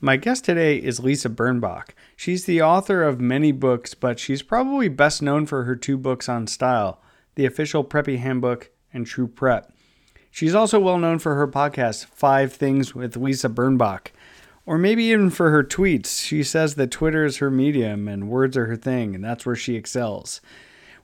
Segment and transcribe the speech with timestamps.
[0.00, 1.94] My guest today is Lisa Birnbach.
[2.16, 6.28] She's the author of many books, but she's probably best known for her two books
[6.28, 7.00] on style
[7.34, 9.72] The Official Preppy Handbook and True Prep.
[10.30, 14.08] She's also well known for her podcast, Five Things with Lisa Birnbach,
[14.66, 16.22] or maybe even for her tweets.
[16.22, 19.56] She says that Twitter is her medium and words are her thing, and that's where
[19.56, 20.42] she excels.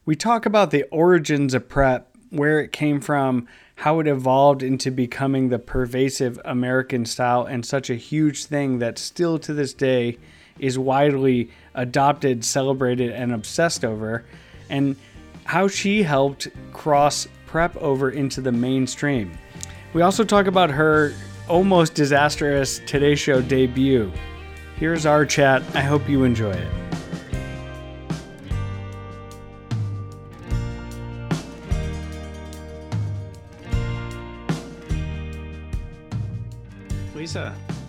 [0.05, 4.89] We talk about the origins of prep, where it came from, how it evolved into
[4.91, 10.17] becoming the pervasive American style and such a huge thing that still to this day
[10.59, 14.25] is widely adopted, celebrated, and obsessed over,
[14.69, 14.95] and
[15.45, 19.31] how she helped cross prep over into the mainstream.
[19.93, 21.13] We also talk about her
[21.47, 24.11] almost disastrous Today Show debut.
[24.77, 25.61] Here's our chat.
[25.75, 26.82] I hope you enjoy it.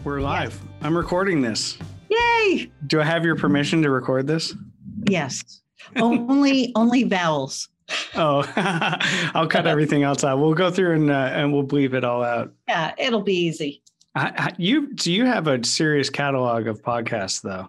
[0.05, 0.61] We're live.
[0.83, 1.79] I'm recording this.
[2.11, 2.71] Yay!
[2.87, 4.55] Do I have your permission to record this?
[5.09, 5.63] Yes.
[5.97, 7.69] only only vowels.
[8.15, 8.45] Oh,
[9.35, 10.39] I'll cut everything else out.
[10.39, 12.53] We'll go through and uh, and we'll bleep it all out.
[12.69, 13.83] Yeah, it'll be easy.
[14.15, 17.69] I, I, you do you have a serious catalog of podcasts though.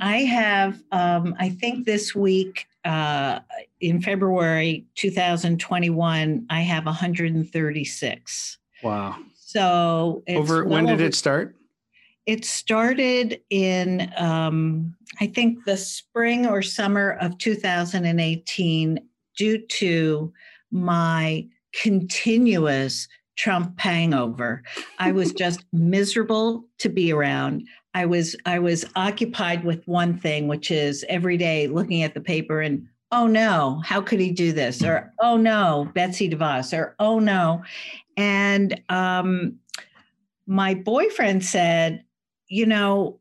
[0.00, 0.82] I have.
[0.90, 3.40] Um, I think this week uh,
[3.80, 8.58] in February 2021, I have 136.
[8.82, 9.16] Wow.
[9.50, 11.56] So over when did over, it start?
[12.24, 19.00] It started in um, I think the spring or summer of 2018
[19.36, 20.32] due to
[20.70, 21.48] my
[21.82, 24.62] continuous Trump hangover.
[25.00, 27.66] I was just miserable to be around.
[27.92, 32.20] I was I was occupied with one thing, which is every day looking at the
[32.20, 34.82] paper and oh no, how could he do this?
[34.82, 37.62] Or oh no, Betsy DeVos, or oh no.
[38.16, 39.58] And um,
[40.46, 42.04] my boyfriend said,
[42.48, 43.18] you know,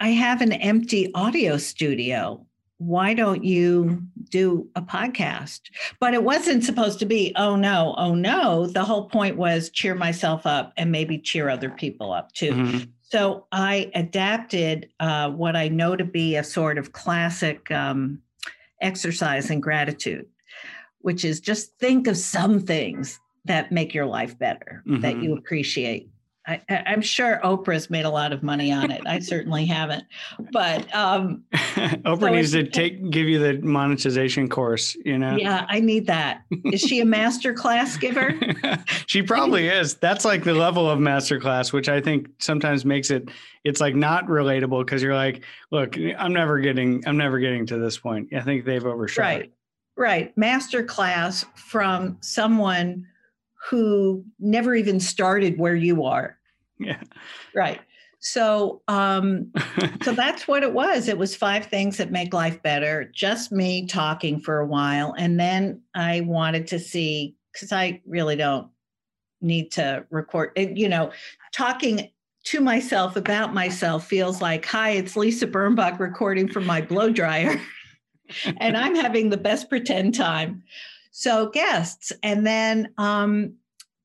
[0.00, 2.44] I have an empty audio studio.
[2.78, 5.62] Why don't you do a podcast?
[5.98, 8.66] But it wasn't supposed to be, oh no, oh no.
[8.66, 12.52] The whole point was cheer myself up and maybe cheer other people up too.
[12.52, 12.78] Mm-hmm.
[13.02, 18.22] So I adapted uh, what I know to be a sort of classic um,
[18.80, 20.26] exercise in gratitude,
[21.00, 25.00] which is just think of some things that make your life better, mm-hmm.
[25.00, 26.08] that you appreciate.
[26.48, 29.02] I, am sure Oprah's made a lot of money on it.
[29.06, 30.04] I certainly haven't,
[30.50, 34.96] but um, Oprah so needs to take give you the monetization course.
[35.04, 35.36] You know?
[35.36, 36.44] Yeah, I need that.
[36.64, 38.34] Is she a master class giver?
[39.06, 39.96] she probably is.
[39.96, 43.28] That's like the level of master class, which I think sometimes makes it.
[43.64, 47.78] It's like not relatable because you're like, look, I'm never getting, I'm never getting to
[47.78, 48.32] this point.
[48.32, 49.22] I think they've overshot.
[49.22, 49.52] Right,
[49.96, 50.38] right.
[50.38, 53.06] Master class from someone
[53.68, 56.37] who never even started where you are
[56.80, 57.00] yeah.
[57.54, 57.80] Right.
[58.20, 59.52] So um
[60.02, 61.08] so that's what it was.
[61.08, 63.10] It was five things that make life better.
[63.14, 68.36] Just me talking for a while and then I wanted to see cuz I really
[68.36, 68.68] don't
[69.40, 71.12] need to record you know
[71.52, 72.10] talking
[72.44, 77.60] to myself about myself feels like hi it's Lisa Birnbach recording from my blow dryer
[78.58, 80.62] and I'm having the best pretend time.
[81.12, 83.54] So guests and then um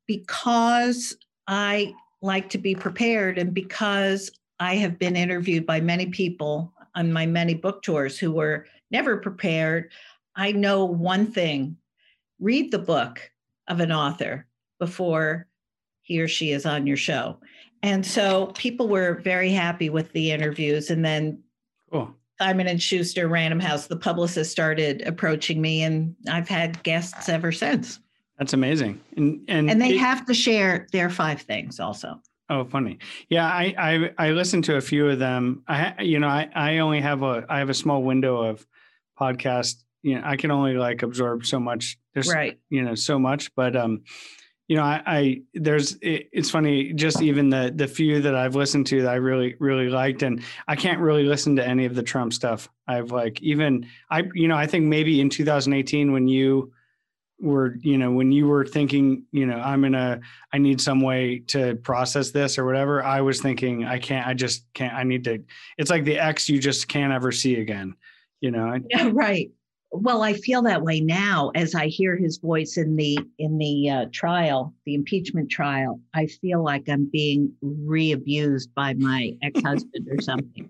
[0.07, 1.17] because
[1.47, 3.37] I like to be prepared.
[3.37, 8.31] And because I have been interviewed by many people on my many book tours who
[8.31, 9.91] were never prepared,
[10.35, 11.77] I know one thing
[12.39, 13.31] read the book
[13.67, 14.47] of an author
[14.79, 15.47] before
[16.01, 17.37] he or she is on your show.
[17.81, 20.89] And so people were very happy with the interviews.
[20.89, 21.43] And then
[21.91, 22.15] cool.
[22.39, 27.51] Simon and Schuster, Random House, the publicist started approaching me, and I've had guests ever
[27.51, 27.99] since.
[28.43, 28.99] That's amazing.
[29.15, 32.21] And and, and they it, have to share their five things also.
[32.49, 32.99] Oh, funny.
[33.29, 35.63] Yeah, I I I listened to a few of them.
[35.65, 38.67] I you know I I only have a I have a small window of
[39.17, 39.81] podcast.
[40.01, 41.97] You know, I can only like absorb so much.
[42.13, 42.59] There's right.
[42.69, 44.03] You know, so much, but um,
[44.67, 46.91] you know, I, I there's it, it's funny.
[46.91, 50.43] Just even the the few that I've listened to that I really really liked, and
[50.67, 52.67] I can't really listen to any of the Trump stuff.
[52.89, 56.73] I've like even I you know I think maybe in 2018 when you
[57.39, 60.19] were you know when you were thinking you know i'm gonna
[60.53, 64.33] i need some way to process this or whatever i was thinking i can't i
[64.33, 65.43] just can't i need to
[65.77, 67.95] it's like the ex you just can't ever see again
[68.43, 68.77] you know?
[68.89, 69.49] Yeah right.
[69.95, 73.89] Well i feel that way now as i hear his voice in the in the
[73.89, 75.99] uh, trial the impeachment trial.
[76.15, 80.69] I feel like i'm being re-abused by my ex-husband or something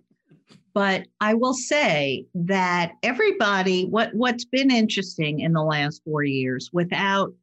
[0.74, 6.70] but I will say that everybody, what, what's been interesting in the last four years,
[6.74, 7.34] without,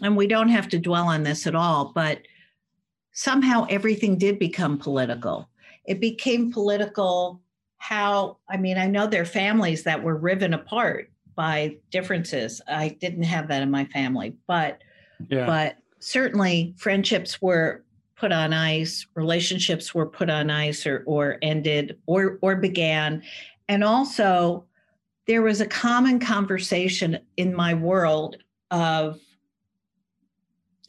[0.00, 2.22] and we don't have to dwell on this at all, but
[3.12, 5.48] somehow everything did become political.
[5.84, 7.40] it became political.
[7.78, 12.60] How, I mean, I know there are families that were riven apart by differences.
[12.68, 14.80] I didn't have that in my family, but
[15.28, 15.46] yeah.
[15.46, 17.84] but certainly friendships were
[18.22, 23.20] put on ice, relationships were put on ice or or ended or or began.
[23.68, 24.64] And also
[25.26, 28.36] there was a common conversation in my world
[28.70, 29.18] of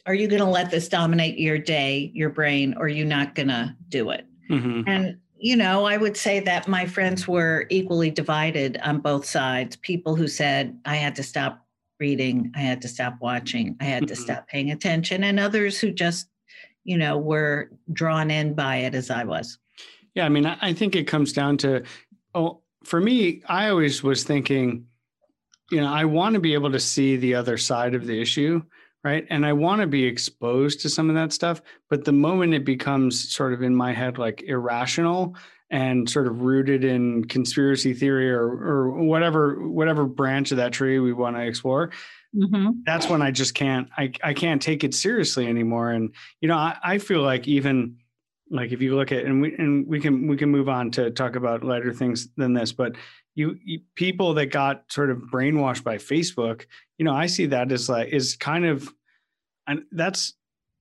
[0.06, 3.34] are you going to let this dominate your day, your brain, or are you not
[3.34, 4.26] going to do it?
[4.48, 4.82] Mm-hmm.
[4.86, 9.74] And, you know, I would say that my friends were equally divided on both sides.
[9.76, 11.66] People who said I had to stop
[11.98, 14.14] reading, I had to stop watching, I had mm-hmm.
[14.14, 16.28] to stop paying attention, and others who just,
[16.84, 19.58] you know, were drawn in by it as I was.
[20.14, 20.26] Yeah.
[20.26, 21.82] I mean, I think it comes down to,
[22.34, 24.86] oh, for me, I always was thinking,
[25.70, 28.62] you know, I want to be able to see the other side of the issue
[29.04, 32.54] right and i want to be exposed to some of that stuff but the moment
[32.54, 35.36] it becomes sort of in my head like irrational
[35.70, 40.98] and sort of rooted in conspiracy theory or or whatever whatever branch of that tree
[40.98, 41.90] we want to explore
[42.34, 42.70] mm-hmm.
[42.84, 46.56] that's when i just can't I, I can't take it seriously anymore and you know
[46.56, 47.96] I, I feel like even
[48.50, 51.10] like if you look at and we and we can we can move on to
[51.10, 52.96] talk about lighter things than this but
[53.34, 56.66] you, you, people that got sort of brainwashed by Facebook,
[56.98, 58.92] you know, I see that as like is kind of
[59.66, 60.34] and that's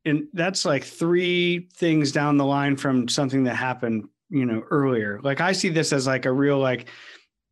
[0.05, 5.19] and that's like three things down the line from something that happened, you know, earlier.
[5.23, 6.89] Like I see this as like a real like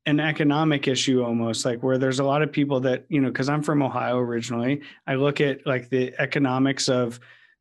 [0.05, 3.49] an economic issue almost like where there's a lot of people that, you know, because
[3.49, 7.19] I'm from Ohio originally, I look at like the economics of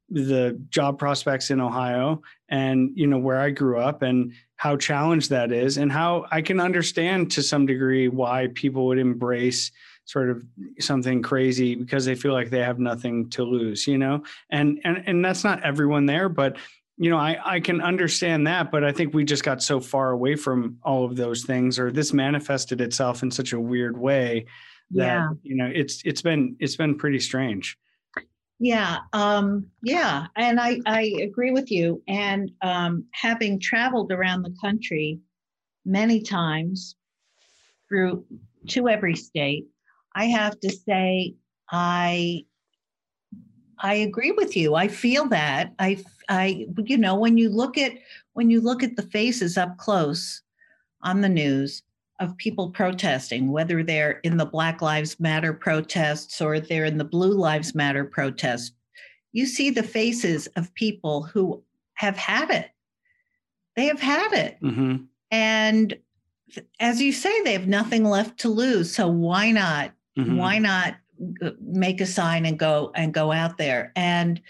[0.08, 5.30] the job prospects in Ohio and you know where I grew up and how challenged
[5.30, 9.70] that is and how I can understand to some degree why people would embrace
[10.04, 10.42] sort of
[10.80, 14.24] something crazy because they feel like they have nothing to lose, you know?
[14.50, 16.56] And and and that's not everyone there, but
[17.00, 20.10] you know, I, I can understand that, but I think we just got so far
[20.10, 24.44] away from all of those things, or this manifested itself in such a weird way
[24.90, 25.28] that yeah.
[25.42, 27.78] you know it's it's been it's been pretty strange.
[28.58, 32.02] Yeah, um, yeah, and I, I agree with you.
[32.06, 35.20] And um, having traveled around the country
[35.86, 36.96] many times
[37.88, 38.26] through
[38.68, 39.68] to every state,
[40.14, 41.36] I have to say
[41.70, 42.44] I
[43.80, 44.74] I agree with you.
[44.74, 45.72] I feel that.
[45.78, 47.92] I I you know when you look at
[48.34, 50.42] when you look at the faces up close
[51.02, 51.82] on the news,
[52.20, 57.04] of people protesting, whether they're in the Black Lives Matter protests or they're in the
[57.04, 58.72] Blue Lives Matter protests,
[59.32, 61.62] you see the faces of people who
[61.94, 62.70] have had it.
[63.74, 64.58] They have had it.
[64.62, 65.04] Mm-hmm.
[65.30, 65.98] And
[66.78, 68.94] as you say, they have nothing left to lose.
[68.94, 69.92] So why not?
[70.18, 70.36] Mm-hmm.
[70.36, 70.96] Why not
[71.60, 73.92] make a sign and go and go out there?
[73.96, 74.40] And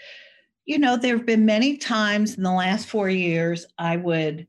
[0.65, 4.47] you know, there have been many times in the last four years I would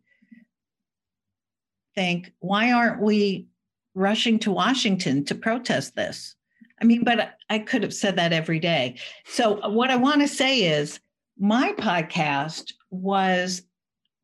[1.94, 3.48] think, why aren't we
[3.94, 6.34] rushing to Washington to protest this?
[6.80, 8.96] I mean, but I could have said that every day.
[9.24, 11.00] So, what I want to say is
[11.38, 13.62] my podcast was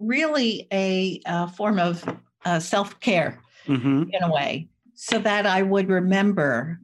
[0.00, 2.04] really a, a form of
[2.44, 4.04] uh, self care mm-hmm.
[4.10, 6.80] in a way, so that I would remember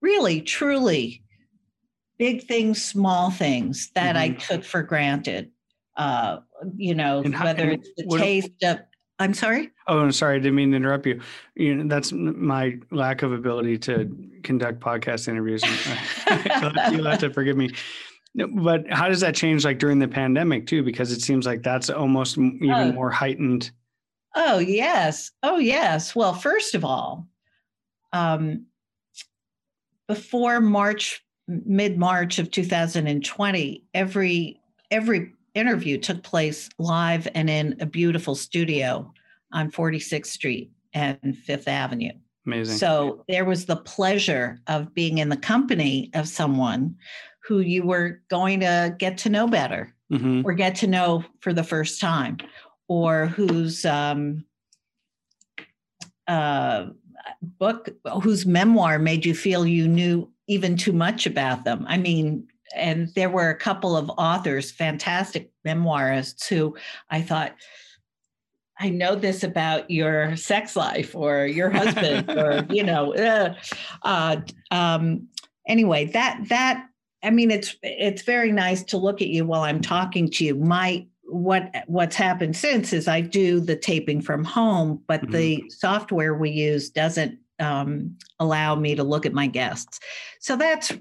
[0.00, 1.22] really, truly
[2.18, 4.32] big things, small things that mm-hmm.
[4.32, 5.50] I took for granted.
[5.96, 6.38] Uh,
[6.76, 8.80] you know, how, whether it's the what, taste of
[9.18, 9.70] I'm sorry.
[9.86, 10.36] Oh, I'm sorry.
[10.36, 11.20] I didn't mean to interrupt you.
[11.54, 15.62] You know, that's my lack of ability to conduct podcast interviews.
[16.92, 17.70] You'll have to forgive me.
[18.34, 20.82] But how does that change, like during the pandemic too?
[20.82, 22.92] Because it seems like that's almost even oh.
[22.92, 23.70] more heightened.
[24.34, 25.30] Oh yes.
[25.42, 26.14] Oh yes.
[26.14, 27.26] Well, first of all,
[28.12, 28.66] um,
[30.08, 34.60] before March, mid March of 2020, every
[34.90, 39.12] every interview took place live and in a beautiful studio
[39.52, 42.12] on 46th Street and Fifth Avenue.
[42.46, 42.76] Amazing.
[42.76, 46.94] So there was the pleasure of being in the company of someone
[47.42, 50.42] who you were going to get to know better mm-hmm.
[50.44, 52.38] or get to know for the first time,
[52.88, 54.44] or whose um,
[56.28, 56.86] uh,
[57.42, 57.88] book,
[58.22, 61.84] whose memoir made you feel you knew even too much about them.
[61.88, 66.76] I mean, and there were a couple of authors, fantastic memoirists, who
[67.10, 67.54] I thought,
[68.78, 73.54] I know this about your sex life or your husband, or you know, uh,
[74.02, 74.36] uh,
[74.70, 75.28] um,
[75.66, 76.86] anyway, that that
[77.22, 80.54] I mean, it's it's very nice to look at you while I'm talking to you.
[80.54, 85.32] My what what's happened since is I do the taping from home, but mm-hmm.
[85.32, 90.00] the software we use doesn't um, allow me to look at my guests,
[90.40, 90.92] so that's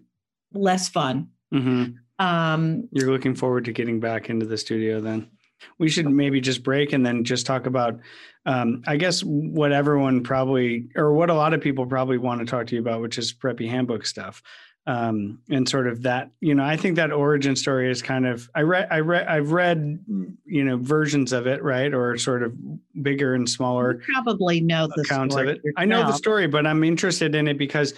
[0.53, 1.29] less fun.
[1.53, 2.25] Mm-hmm.
[2.25, 5.29] Um, You're looking forward to getting back into the studio then?
[5.77, 8.00] we should maybe just break and then just talk about
[8.46, 12.46] um, I guess what everyone probably or what a lot of people probably want to
[12.46, 14.44] talk to you about, which is preppy handbook stuff.
[14.88, 18.48] Um, and sort of that, you know, I think that origin story is kind of
[18.54, 20.00] I read I read I've read
[20.46, 21.92] you know versions of it, right?
[21.92, 22.54] Or sort of
[23.01, 25.58] bigger and smaller you probably know the accounts of it.
[25.63, 25.74] Yourself.
[25.77, 27.96] I know the story, but I'm interested in it because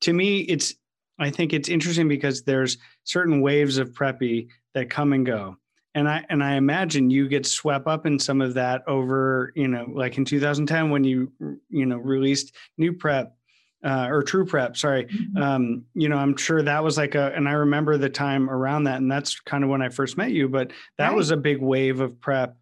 [0.00, 0.74] to me it's
[1.18, 5.56] I think it's interesting because there's certain waves of preppy that come and go
[5.94, 9.68] and i and i imagine you get swept up in some of that over you
[9.68, 11.32] know like in 2010 when you
[11.68, 13.36] you know released new prep
[13.84, 15.42] uh, or true prep sorry mm-hmm.
[15.42, 18.84] um, you know i'm sure that was like a and i remember the time around
[18.84, 21.16] that and that's kind of when i first met you but that right.
[21.16, 22.56] was a big wave of prep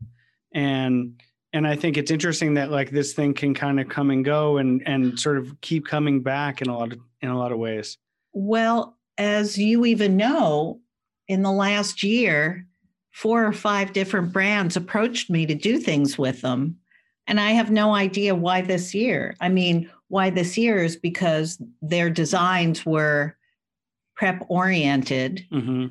[0.55, 1.21] and
[1.53, 4.59] and i think it's interesting that like this thing can kind of come and go
[4.59, 7.59] and and sort of keep coming back in a lot of in a lot of
[7.59, 7.99] ways
[8.33, 10.81] well as you even know
[11.27, 12.65] in the last year
[13.19, 16.77] four or five different brands approached me to do things with them.
[17.27, 19.35] And I have no idea why this year.
[19.41, 23.37] I mean, why this year is because their designs were
[24.17, 25.47] prep oriented.
[25.53, 25.87] Mm-hmm.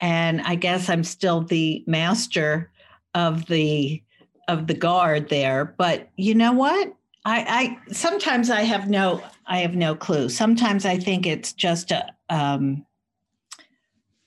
[0.00, 2.70] And I guess I'm still the master
[3.14, 4.02] of the
[4.48, 5.64] of the guard there.
[5.78, 6.92] But you know what?
[7.24, 10.28] I, I sometimes I have no I have no clue.
[10.28, 12.84] Sometimes I think it's just a um,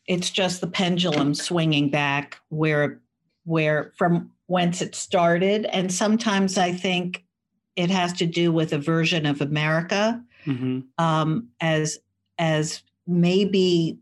[0.07, 3.01] it's just the pendulum swinging back where
[3.43, 7.24] where from whence it started and sometimes i think
[7.75, 10.79] it has to do with a version of america mm-hmm.
[11.03, 11.99] um, as
[12.37, 13.97] as maybe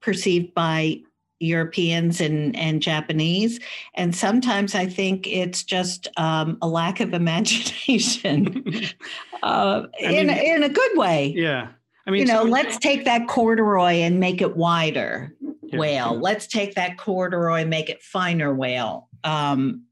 [0.00, 1.00] perceived by
[1.40, 3.58] Europeans and, and Japanese.
[3.94, 8.64] And sometimes I think it's just um, a lack of imagination
[9.42, 11.32] uh, in, mean, in a good way.
[11.36, 11.68] Yeah.
[12.06, 15.34] I mean, you know, so let's take that corduroy and make it wider
[15.72, 15.78] yeah.
[15.78, 16.18] whale.
[16.18, 19.08] Let's take that corduroy, and make it finer whale.
[19.24, 19.84] Um,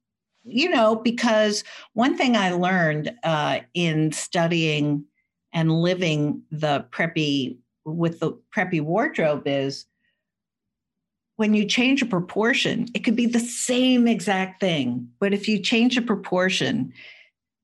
[0.51, 1.65] you know, because
[1.95, 5.05] one thing I learned uh, in studying
[5.53, 9.87] and living the preppy with the preppy wardrobe is
[11.37, 15.59] when you change a proportion, it could be the same exact thing, but if you
[15.59, 16.93] change a proportion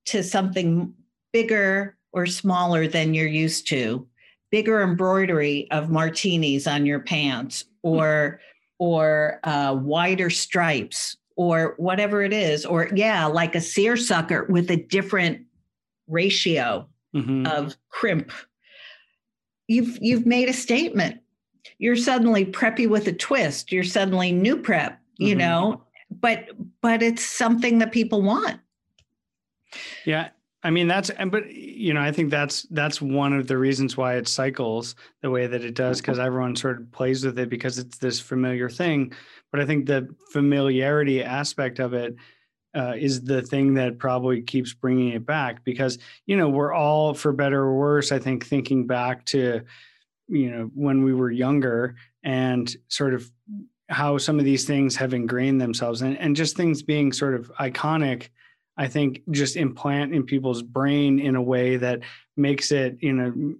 [0.05, 0.93] to something
[1.31, 4.07] bigger or smaller than you're used to,
[4.49, 8.39] bigger embroidery of martinis on your pants or
[8.79, 14.75] or uh, wider stripes or whatever it is or yeah like a seersucker with a
[14.75, 15.39] different
[16.07, 17.45] ratio mm-hmm.
[17.45, 18.31] of crimp
[19.67, 21.21] you've you've made a statement
[21.77, 25.39] you're suddenly preppy with a twist you're suddenly new prep you mm-hmm.
[25.39, 26.49] know but
[26.81, 28.59] but it's something that people want
[30.05, 30.29] yeah
[30.67, 33.95] I mean that's and but you know I think that's that's one of the reasons
[33.95, 37.49] why it cycles the way that it does because everyone sort of plays with it
[37.49, 39.13] because it's this familiar thing.
[39.49, 42.17] But I think the familiarity aspect of it
[42.75, 47.13] uh, is the thing that probably keeps bringing it back because you know we're all
[47.13, 49.61] for better or worse I think thinking back to
[50.27, 53.31] you know when we were younger and sort of
[53.87, 57.49] how some of these things have ingrained themselves and, and just things being sort of
[57.57, 58.27] iconic
[58.77, 62.01] I think just implant in people's brain in a way that
[62.35, 63.55] makes it, you know,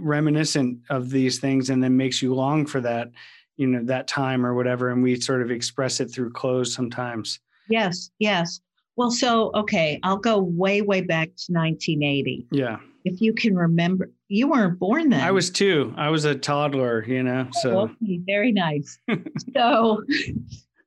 [0.00, 3.10] reminiscent of these things and then makes you long for that,
[3.56, 4.90] you know, that time or whatever.
[4.90, 7.40] And we sort of express it through clothes sometimes.
[7.70, 8.60] Yes, yes.
[8.96, 12.48] Well, so, okay, I'll go way, way back to 1980.
[12.50, 12.78] Yeah.
[13.04, 15.20] If you can remember, you weren't born then.
[15.20, 15.94] I was two.
[15.96, 17.78] I was a toddler, you know, oh, so.
[17.80, 18.98] Okay, very nice.
[19.54, 20.02] so,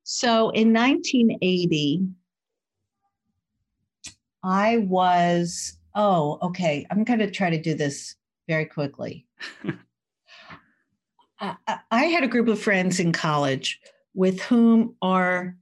[0.03, 2.05] so in 1980,
[4.43, 6.85] I was, oh, okay.
[6.89, 8.15] I'm going to try to do this
[8.47, 9.25] very quickly.
[11.39, 11.55] I,
[11.89, 13.79] I had a group of friends in college
[14.13, 15.55] with whom our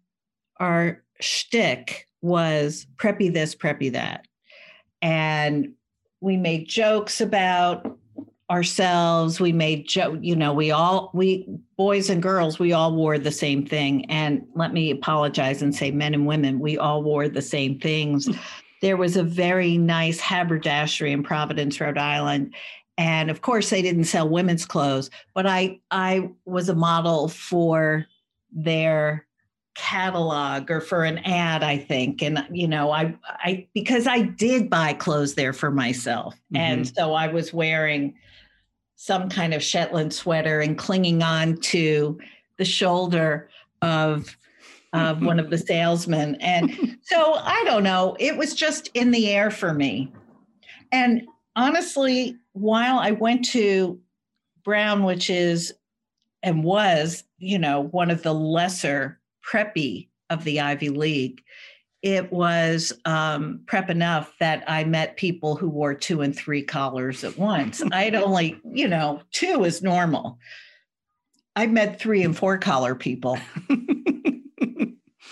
[0.57, 4.27] our shtick was preppy this, preppy that,
[5.01, 5.73] and
[6.19, 7.97] we made jokes about
[8.49, 9.39] ourselves.
[9.39, 13.31] We made joke, you know, we all we boys and girls, we all wore the
[13.31, 14.09] same thing.
[14.09, 18.27] And let me apologize and say, men and women, we all wore the same things.
[18.81, 22.53] there was a very nice haberdashery in Providence, Rhode Island.
[22.97, 28.05] And of course, they didn't sell women's clothes, but I, I was a model for
[28.51, 29.25] their
[29.75, 34.69] catalog or for an ad i think and you know i i because i did
[34.69, 36.57] buy clothes there for myself mm-hmm.
[36.57, 38.13] and so i was wearing
[38.95, 42.19] some kind of shetland sweater and clinging on to
[42.57, 43.49] the shoulder
[43.81, 44.35] of
[44.93, 46.35] of one of the salesmen.
[46.35, 50.11] And so I don't know, it was just in the air for me.
[50.91, 53.99] And honestly, while I went to
[54.63, 55.73] Brown, which is
[56.41, 61.43] and was, you know, one of the lesser preppy of the Ivy League,
[62.01, 67.23] it was um, prep enough that I met people who wore two and three collars
[67.25, 67.83] at once.
[67.91, 70.39] I'd only, you know, two is normal.
[71.57, 73.37] I met three and four collar people.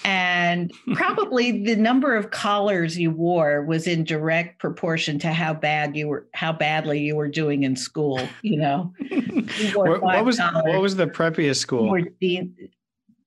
[0.07, 5.95] and probably the number of collars you wore was in direct proportion to how bad
[5.97, 8.93] you were how badly you were doing in school you know?
[9.09, 10.63] You what, what, was collars.
[10.65, 12.01] what was the preppiest school?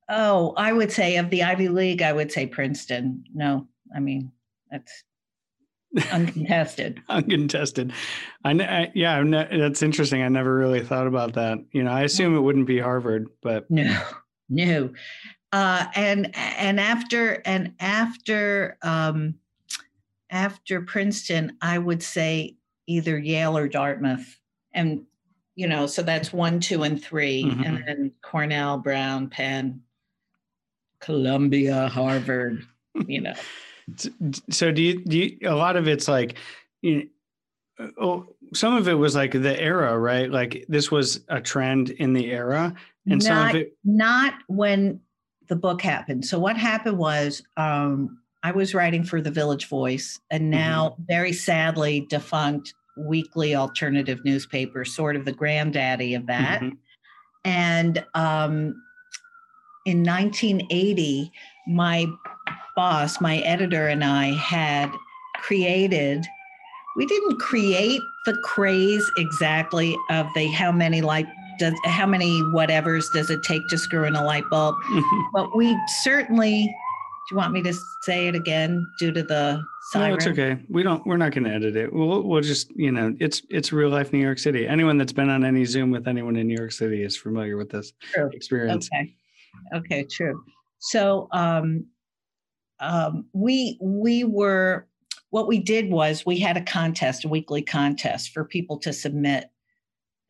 [0.08, 3.25] Oh i would say of the ivy league i would say princeton.
[3.34, 4.32] No i mean
[4.70, 5.04] that's
[6.12, 7.02] uncontested.
[7.08, 7.92] Uncontested.
[8.44, 10.22] I, I yeah ne- that's interesting.
[10.22, 11.58] I never really thought about that.
[11.72, 14.00] You know i assume it wouldn't be harvard but no
[14.49, 14.90] no
[15.52, 19.35] uh, and and after and after um,
[20.30, 24.38] after Princeton, I would say either Yale or Dartmouth,
[24.73, 25.02] and
[25.57, 27.62] you know, so that's one, two, and 3 mm-hmm.
[27.62, 29.83] and then Cornell, Brown, Penn,
[31.00, 32.66] Columbia, Harvard.
[33.07, 33.35] You know.
[34.50, 36.37] So do you do you, a lot of it's like
[36.80, 37.09] you
[37.76, 40.30] know, oh, some of it was like the era, right?
[40.30, 42.73] Like this was a trend in the era,
[43.07, 45.00] and not, some of it not when
[45.50, 46.25] the book happened.
[46.25, 50.50] So what happened was um, I was writing for the Village Voice, and mm-hmm.
[50.50, 51.02] now mm-hmm.
[51.02, 56.62] very sadly defunct weekly alternative newspaper, sort of the granddaddy of that.
[56.62, 56.76] Mm-hmm.
[57.45, 58.83] And um,
[59.85, 61.33] in 1980,
[61.66, 62.07] my
[62.76, 64.90] boss, my editor, and I had
[65.37, 66.25] created.
[66.97, 71.26] We didn't create the craze exactly of the how many light
[71.61, 74.75] does how many whatevers does it take to screw in a light bulb?
[75.33, 76.64] but we certainly.
[77.29, 79.62] Do you want me to say it again due to the
[79.93, 80.09] siren?
[80.09, 80.59] No, it's okay.
[80.69, 81.07] We don't.
[81.07, 81.93] We're not going to edit it.
[81.93, 84.67] We'll we'll just you know it's it's real life New York City.
[84.67, 87.71] Anyone that's been on any Zoom with anyone in New York City is familiar with
[87.71, 88.31] this true.
[88.33, 88.88] experience.
[88.93, 89.14] Okay.
[89.75, 90.05] Okay.
[90.11, 90.43] True.
[90.81, 91.87] So um,
[92.81, 94.88] um, we we were
[95.29, 99.51] what we did was we had a contest, a weekly contest for people to submit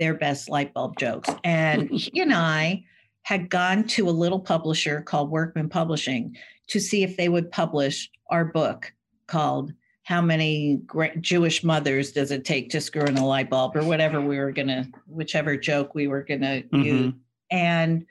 [0.01, 1.29] their best light bulb jokes.
[1.45, 2.85] And he and I
[3.23, 6.37] had gone to a little publisher called Workman Publishing
[6.69, 8.93] to see if they would publish our book
[9.29, 9.73] called
[10.05, 10.81] How Many
[11.21, 14.53] Jewish Mothers Does It Take to Screw in a Light Bulb or whatever we were
[14.53, 16.83] going to, whichever joke we were going to mm-hmm.
[16.83, 17.15] use.
[17.51, 18.07] And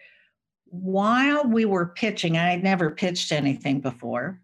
[0.65, 4.39] while we were pitching, I had never pitched anything before.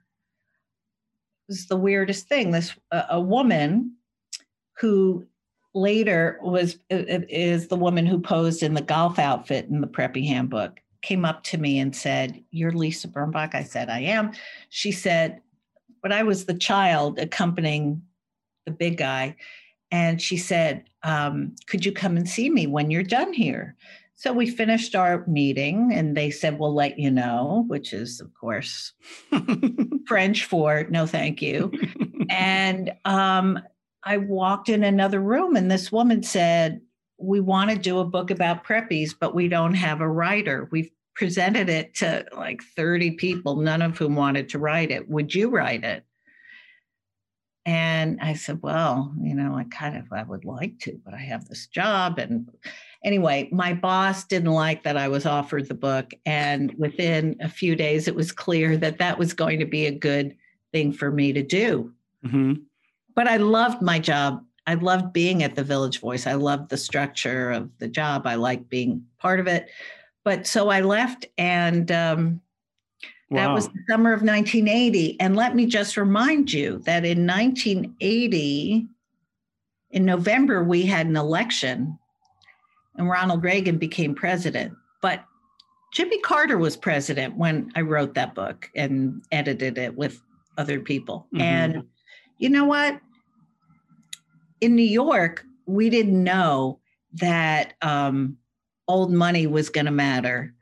[1.47, 2.49] It was the weirdest thing.
[2.49, 3.95] This a woman
[4.79, 5.27] who
[5.75, 10.79] later was is the woman who posed in the golf outfit in the preppy handbook
[11.01, 13.53] came up to me and said you're lisa birnbach.
[13.53, 14.31] I said i am.
[14.69, 15.41] She said
[16.01, 18.01] but i was the child accompanying
[18.65, 19.35] the big guy
[19.91, 23.75] and she said um, could you come and see me when you're done here?
[24.15, 28.33] So we finished our meeting and they said we'll let you know which is of
[28.33, 28.93] course
[30.07, 31.71] french for no thank you.
[32.27, 33.59] And um,
[34.05, 36.79] I walked in another room and this woman said,
[37.17, 40.69] We want to do a book about preppies, but we don't have a writer.
[40.71, 45.09] We've presented it to like 30 people, none of whom wanted to write it.
[45.09, 46.05] Would you write it?
[47.65, 51.21] And I said, Well, you know, I kind of I would like to, but I
[51.21, 52.19] have this job.
[52.19, 52.47] And
[53.03, 56.13] anyway, my boss didn't like that I was offered the book.
[56.27, 59.91] And within a few days, it was clear that that was going to be a
[59.91, 60.35] good
[60.71, 61.91] thing for me to do.
[62.23, 62.53] Mm-hmm
[63.15, 64.43] but I loved my job.
[64.67, 66.27] I loved being at the Village Voice.
[66.27, 68.27] I loved the structure of the job.
[68.27, 69.69] I liked being part of it.
[70.23, 72.41] But so I left, and um,
[73.29, 73.47] wow.
[73.47, 75.19] that was the summer of 1980.
[75.19, 78.87] And let me just remind you that in 1980,
[79.91, 81.97] in November, we had an election,
[82.95, 84.73] and Ronald Reagan became president.
[85.01, 85.23] But
[85.93, 90.21] Jimmy Carter was president when I wrote that book and edited it with
[90.57, 91.27] other people.
[91.33, 91.41] Mm-hmm.
[91.41, 91.83] And
[92.37, 92.99] you know what?
[94.61, 96.79] In New York, we didn't know
[97.13, 98.37] that um,
[98.87, 100.53] old money was going to matter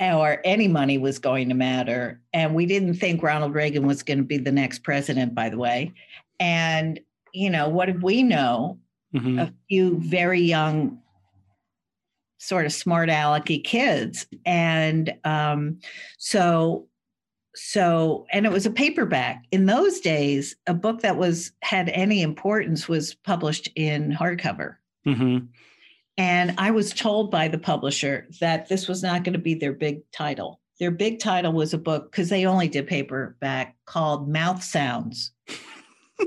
[0.00, 2.20] or any money was going to matter.
[2.32, 5.56] And we didn't think Ronald Reagan was going to be the next president, by the
[5.56, 5.92] way.
[6.40, 7.00] And,
[7.32, 8.78] you know, what did we know?
[9.14, 9.38] Mm-hmm.
[9.38, 10.98] A few very young,
[12.38, 14.26] sort of smart alecky kids.
[14.44, 15.78] And um,
[16.18, 16.88] so
[17.54, 19.44] so and it was a paperback.
[19.50, 24.76] In those days a book that was had any importance was published in hardcover.
[25.06, 25.44] Mm-hmm.
[26.16, 29.74] and i was told by the publisher that this was not going to be their
[29.74, 30.60] big title.
[30.80, 35.32] Their big title was a book because they only did paperback called mouth sounds.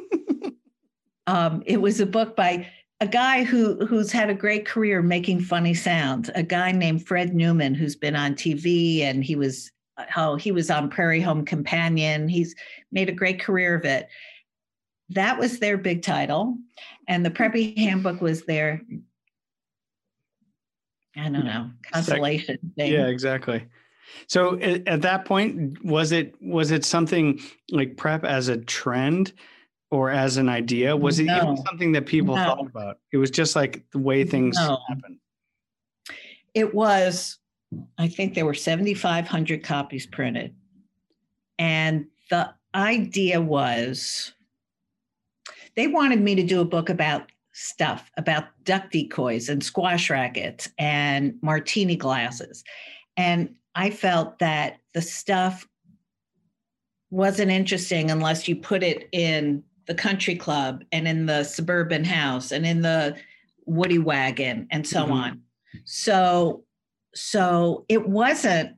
[1.28, 2.68] Um, it was a book by
[3.02, 7.36] a guy who who's had a great career making funny sounds a guy named fred
[7.36, 11.46] newman who's been on tv and he was Uh, oh, he was on Prairie Home
[11.46, 12.28] Companion.
[12.28, 12.56] He's
[12.92, 14.08] made a great career of it.
[15.10, 16.58] That was their big title.
[17.08, 18.82] And the Preppy Handbook was their,
[21.16, 22.92] I don't know, consolation thing.
[22.92, 23.66] Yeah, exactly.
[24.28, 27.40] So at, at that point, was it was it something
[27.72, 29.34] like prep as a trend
[29.92, 30.96] or as an idea?
[30.96, 32.44] Was it even something that people No.
[32.44, 33.00] thought about?
[33.12, 34.80] It was just like the way things No.
[34.88, 35.20] happen.
[36.54, 37.38] It was,
[37.98, 40.56] I think there were 7,500 copies printed.
[41.60, 44.34] And the idea was
[45.76, 50.70] they wanted me to do a book about stuff, about duck decoys and squash rackets
[50.78, 52.64] and martini glasses.
[53.16, 55.68] And I felt that the stuff
[57.10, 62.52] wasn't interesting unless you put it in the country club and in the suburban house
[62.52, 63.16] and in the
[63.66, 65.12] woody wagon and so Mhm.
[65.12, 65.42] on.
[65.86, 66.64] So
[67.14, 68.76] so it wasn't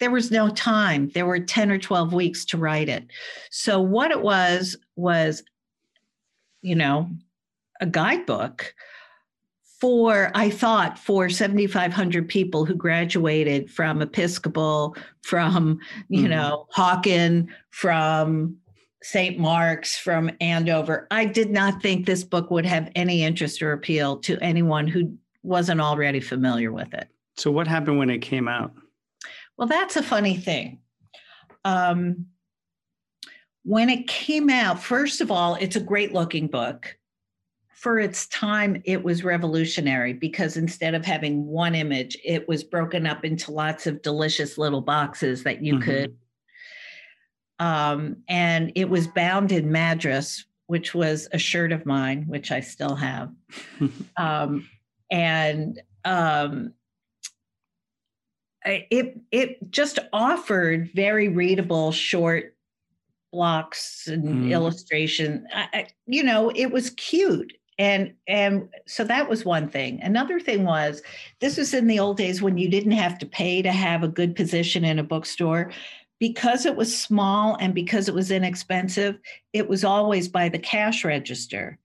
[0.00, 1.10] there was no time.
[1.12, 3.04] There were 10 or 12 weeks to write it.
[3.50, 5.42] So what it was was
[6.62, 7.08] you know,
[7.80, 8.74] a guidebook
[9.80, 16.30] for I thought for 7500 people who graduated from Episcopal, from you Mhm.
[16.30, 18.56] know, Hawken, from
[19.02, 19.38] St.
[19.38, 21.06] Mark's, from Andover.
[21.12, 25.16] I did not think this book would have any interest or appeal to anyone who
[25.44, 27.08] wasn't already familiar with it.
[27.38, 28.72] So what happened when it came out?
[29.56, 30.80] Well, that's a funny thing.
[31.64, 32.26] Um,
[33.62, 36.96] when it came out, first of all, it's a great looking book.
[37.74, 43.06] For its time, it was revolutionary because instead of having one image, it was broken
[43.06, 45.82] up into lots of delicious little boxes that you Mhm.
[45.82, 46.16] could.
[47.60, 52.60] Um, and it was bound in Madras, which was a shirt of mine, which I
[52.60, 53.32] still have.
[54.16, 54.68] um,
[55.10, 56.72] and um,
[58.64, 62.54] it it just offered very readable short
[63.32, 64.50] blocks and Mm.
[64.50, 65.46] illustration.
[65.54, 67.52] I, I, you know, it was cute.
[67.78, 70.00] And and so that was one thing.
[70.02, 71.02] Another thing was
[71.40, 74.08] this was in the old days when you didn't have to pay to have a
[74.08, 75.70] good position in a bookstore.
[76.18, 79.20] Because it was small and because it was inexpensive,
[79.52, 81.78] it was always by the cash register.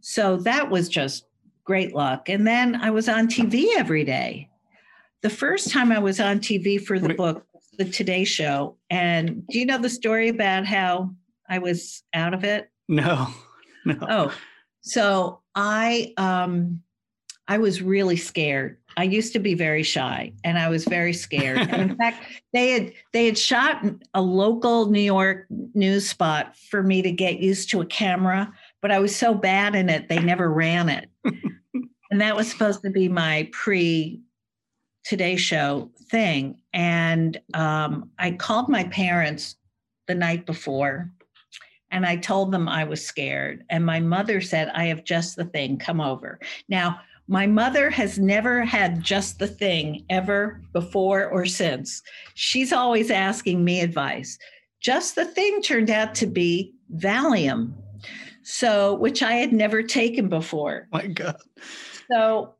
[0.00, 1.24] So that was just
[1.64, 2.28] great luck.
[2.28, 4.48] And then I was on TV every day.
[5.22, 7.16] The first time I was on TV for the Wait.
[7.16, 7.46] book,
[7.78, 8.76] the Today Show.
[8.90, 11.14] And do you know the story about how
[11.48, 12.70] I was out of it?
[12.88, 13.28] No.
[13.84, 13.96] No.
[14.08, 14.34] Oh,
[14.82, 16.82] so I um
[17.48, 18.78] I was really scared.
[18.96, 21.58] I used to be very shy and I was very scared.
[21.58, 26.84] and in fact, they had they had shot a local New York news spot for
[26.84, 30.20] me to get used to a camera, but I was so bad in it they
[30.20, 31.10] never ran it.
[32.12, 34.20] and that was supposed to be my pre
[35.04, 36.60] Today Show thing.
[36.72, 39.56] And um, I called my parents
[40.06, 41.10] the night before
[41.92, 43.64] and I told them I was scared.
[43.68, 46.40] And my mother said, I have just the thing, come over.
[46.68, 52.02] Now, my mother has never had just the thing ever before or since.
[52.34, 54.38] She's always asking me advice.
[54.80, 57.74] Just the thing turned out to be Valium.
[58.42, 60.88] So, which I had never taken before.
[60.92, 61.36] My God.
[62.10, 62.54] So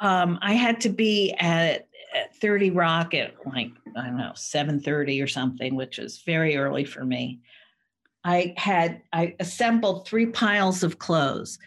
[0.00, 5.22] um, I had to be at, at 30 Rock at like, I don't know, 7:30
[5.22, 7.40] or something, which was very early for me.
[8.24, 11.58] I had I assembled three piles of clothes,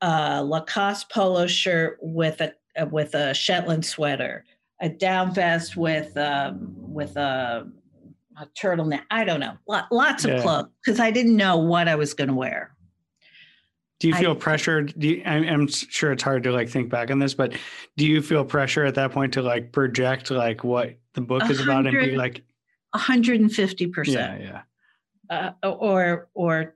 [0.00, 2.54] a Lacoste polo shirt with a
[2.90, 4.44] with a Shetland sweater,
[4.80, 7.66] a down vest with um, with a,
[8.40, 9.02] a turtleneck.
[9.10, 9.56] I don't know,
[9.90, 10.42] lots of Yeah.
[10.42, 12.75] clothes because I didn't know what I was going to wear.
[13.98, 14.94] Do you I- feel pressured?
[14.98, 17.54] Do you, I'm, I'm sure it's hard to like think back on this, but
[17.96, 21.60] do you feel pressure at that point to like project like what the book is
[21.60, 22.42] about and be like,
[22.90, 24.42] 150 percent.
[24.42, 24.62] yeah,
[25.30, 26.74] uh, or or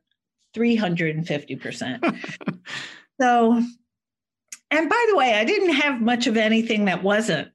[0.54, 2.58] 350%.
[3.20, 3.62] so
[4.72, 7.48] and by the way, I didn't have much of anything that wasn't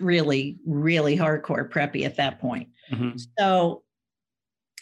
[0.00, 2.68] really really hardcore preppy at that point.
[2.90, 3.20] Mhm.
[3.38, 3.82] So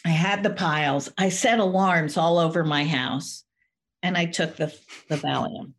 [0.05, 1.11] I had the piles.
[1.17, 3.43] I set alarms all over my house
[4.03, 4.75] and I took the
[5.07, 5.73] the Valium.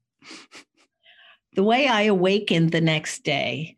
[1.55, 3.77] The way I awakened the next day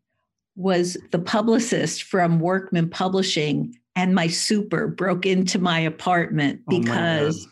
[0.56, 6.80] was the publicist from Workman Publishing and my super broke into my apartment Oh my
[6.80, 7.48] because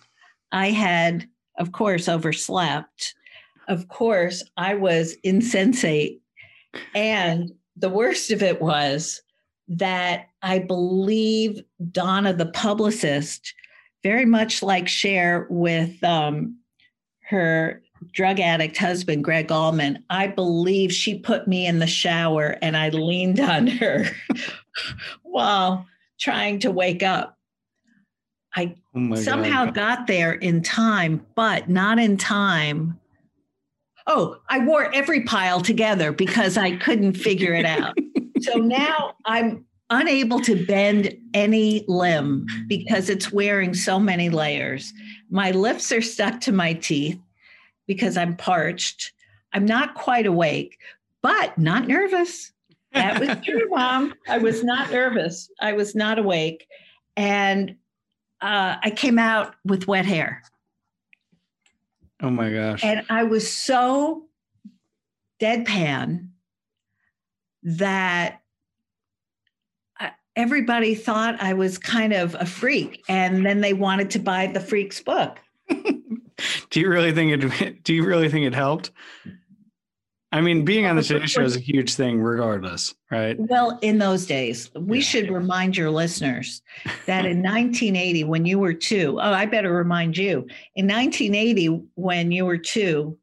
[0.52, 1.28] I had,
[1.58, 3.14] of course, overslept.
[3.68, 6.20] Of course, I was insensate.
[6.94, 9.20] And the worst of it was
[9.68, 13.54] that I believe Donna, the publicist,
[14.02, 16.56] very much like Cher with um,
[17.32, 22.76] her drug addict husband, Gregg Allman, I believe she put me in the shower and
[22.76, 24.04] I leaned on her
[25.22, 25.86] while
[26.20, 27.36] trying to wake up.
[28.54, 29.74] I Oh somehow God.
[29.74, 33.00] got there in time, but not in time.
[34.06, 37.96] Oh, I wore every pile together because I couldn't figure it out.
[38.40, 44.92] so now I'm unable to bend any limb because it's wearing so many layers.
[45.30, 47.20] My lips are stuck to my teeth
[47.86, 49.12] because I'm parched.
[49.52, 50.78] I'm not quite awake,
[51.20, 52.52] but not nervous.
[52.94, 54.14] That was true, Mom.
[54.28, 55.50] I was not nervous.
[55.60, 56.66] I was not awake.
[57.14, 57.76] And
[58.40, 60.42] uh, I came out with wet hair.
[62.22, 62.82] Oh my gosh.
[62.82, 64.24] And I was so
[65.38, 66.28] deadpan
[67.62, 68.41] that
[70.36, 73.02] everybody thought I was kind of a freak.
[73.08, 75.38] And then they wanted to buy the freak's book.
[76.70, 77.84] do you really think it?
[77.84, 78.90] Do you really think it helped?
[80.34, 83.36] I mean, being on the Today Show is a huge thing, regardless, right?
[83.38, 85.04] Well, in those days, we Yeah.
[85.04, 86.62] should remind your listeners
[87.04, 92.32] that in 1980, when you were two, oh, I better remind you, in 1980, when
[92.32, 93.18] you were two,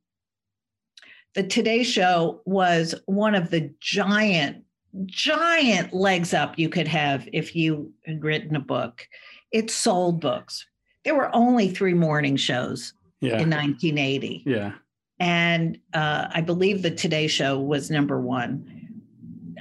[1.34, 4.63] the Today Show was one of the giant,
[5.06, 9.08] giant legs up you could have if you had written a book.
[9.52, 10.65] It sold books.
[11.04, 14.73] There were only three morning shows Yeah, in 1980 yeah.
[15.19, 18.89] and uh, I believe the Today Show was number one.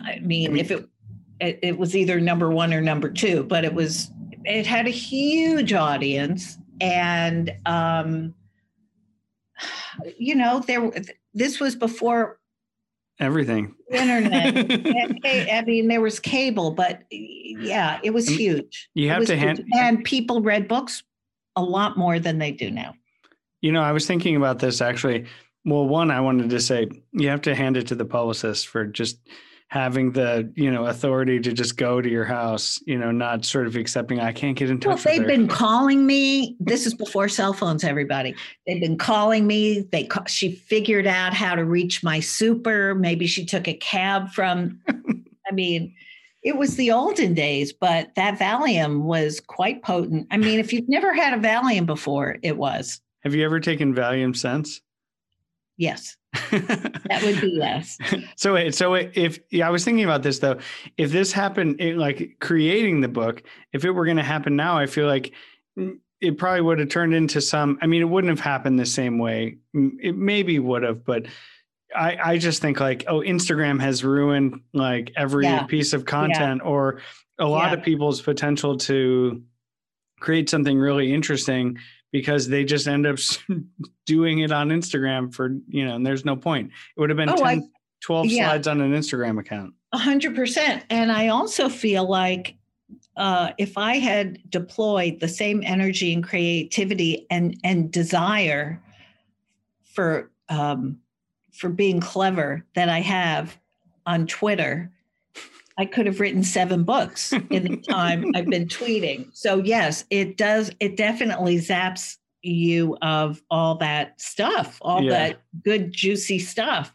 [0.05, 0.89] I mean, if it,
[1.41, 4.11] it it was either number one or number two, but it was
[4.45, 8.35] it had a huge audience, and um,
[10.19, 10.91] you know there
[11.35, 12.38] this was before
[13.21, 13.75] Everything.
[13.91, 14.57] internet.
[15.53, 18.89] I mean, there was cable, but yeah, it was huge.
[18.95, 19.59] you have to huge.
[19.59, 21.03] hand- and people read books
[21.57, 22.95] a lot more than they do now.
[23.61, 25.27] You know, I was thinking about this actually.
[25.65, 28.87] Well, one, I wanted to say you have to hand it to the publicist for
[28.87, 29.19] just
[29.69, 32.81] having the you know authority to just go to your house.
[32.87, 34.89] You know, not sort of accepting I can't get in touch.
[34.89, 36.57] Well, they've her." been calling me.
[36.59, 38.35] This is before cell phones, everybody.
[38.67, 39.81] They've been calling me.
[39.93, 42.95] They ca- she figured out how to reach my super.
[42.95, 44.81] Maybe she took a cab from.
[44.89, 45.95] I mean,
[46.43, 50.27] it was the olden days, but that Valium was quite potent.
[50.31, 53.95] I mean, if you've never had a Valium before, it was Have you ever taken
[53.95, 54.81] Valium since?
[55.79, 56.17] Yes.
[56.51, 57.97] That would be yes.
[58.37, 60.59] so wait, so if yeah, I was thinking about this though,
[60.99, 64.77] if this happened, it, like creating the book, if it were going to happen now,
[64.77, 65.33] I feel like
[65.79, 67.79] mm, it probably would have turned into some.
[67.81, 69.57] I mean, it wouldn't have happened the same way.
[69.75, 71.27] Mm, It maybe would have, but
[71.97, 75.63] I I just think like oh, Instagram has ruined like every Yeah.
[75.65, 77.01] piece of content or
[77.39, 77.79] a lot Yeah.
[77.79, 79.43] of people's potential to
[80.21, 81.79] create something really interesting
[82.13, 83.19] because they just end up
[84.07, 86.71] doing it on Instagram for, you know, and there's no point.
[86.97, 87.61] It would have been Oh, 10, I-
[88.01, 88.49] 12 yeah.
[88.49, 89.75] slides on an Instagram account.
[89.93, 90.85] A hundred percent.
[90.91, 92.57] And I also feel like
[93.17, 98.83] uh, if I had deployed the same energy and creativity and and desire
[99.85, 100.99] for um,
[101.53, 103.59] for being clever that I have
[104.07, 104.93] on Twitter,
[105.79, 109.29] I could have written seven books in the time I've been tweeting.
[109.33, 110.73] So yes, it does.
[110.81, 115.11] It definitely zaps you of all that stuff, all Yeah.
[115.11, 116.95] that good juicy stuff.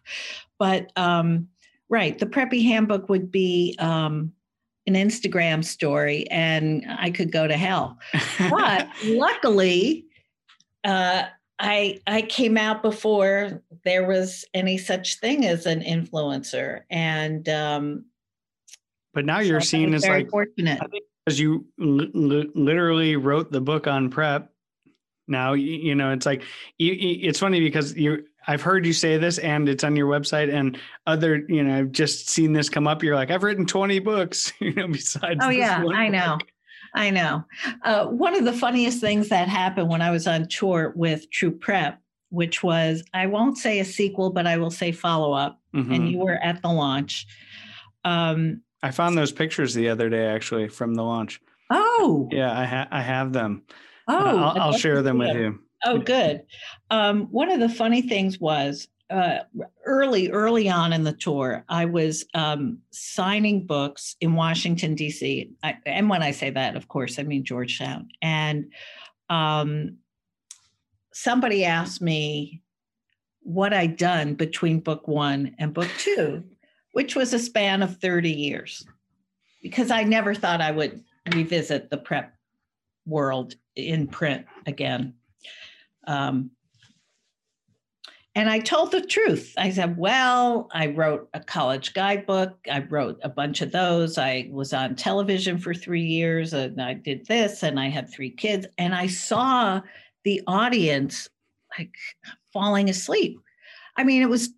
[0.60, 1.48] But um,
[1.90, 4.34] right, the preppy handbook would be um,
[4.86, 7.98] an Instagram story, and I could go to hell.
[8.50, 10.06] But luckily,
[10.84, 11.24] uh,
[11.60, 18.06] I I came out before there was any such thing as an influencer, and um,
[19.14, 20.80] but now you're seen as like fortunate.
[21.26, 24.52] because you li- li- literally wrote the book on prep.
[25.28, 26.44] Now you know it's like
[26.78, 30.08] you, you- it's funny because you I've heard you say this and it's on your
[30.10, 33.02] website and other you know I've just seen this come up.
[33.04, 35.40] You're like I've written 20 books, you know, besides.
[35.42, 36.38] Oh yeah, I know.
[36.40, 36.48] book."
[36.96, 37.44] I know.
[37.84, 41.50] Uh, one of the funniest things that happened when I was on tour with True
[41.50, 42.00] Prep,
[42.30, 45.96] which was I won't say a sequel, but I will say follow up, Mhm.
[45.96, 47.26] and you were at the launch.
[48.06, 51.42] Um, I found those pictures the other day actually from the launch.
[51.72, 53.64] oh, Yeah, I ha- I have them.
[54.08, 55.60] oh, Uh, I'll, I'll share them with you.
[55.86, 56.44] Oh, good.
[56.92, 59.40] Um, one of the funny things was uh,
[59.86, 65.52] early, early on in the tour, I was um, signing books in Washington, D.C.
[65.62, 68.10] I, and when I say that, of course, I mean Georgetown.
[68.22, 68.72] And
[69.30, 69.98] um,
[71.14, 72.62] somebody asked me
[73.42, 76.44] what I'd done between book one and book two,
[76.94, 78.86] which was a span of 30 years,
[79.62, 81.04] because I never thought I would
[81.34, 82.34] revisit the prep
[83.06, 85.14] world in print again.
[86.08, 86.52] Um,
[88.36, 89.54] And I told the truth.
[89.58, 92.58] I said, Well, I wrote a college guidebook.
[92.72, 94.18] I wrote a bunch of those.
[94.18, 98.32] I was on television for three years and I did this and I had three
[98.32, 98.66] kids.
[98.80, 99.82] And I saw
[100.24, 101.30] the audience
[101.78, 101.94] like
[102.52, 103.40] falling asleep.
[103.98, 104.50] I mean, it was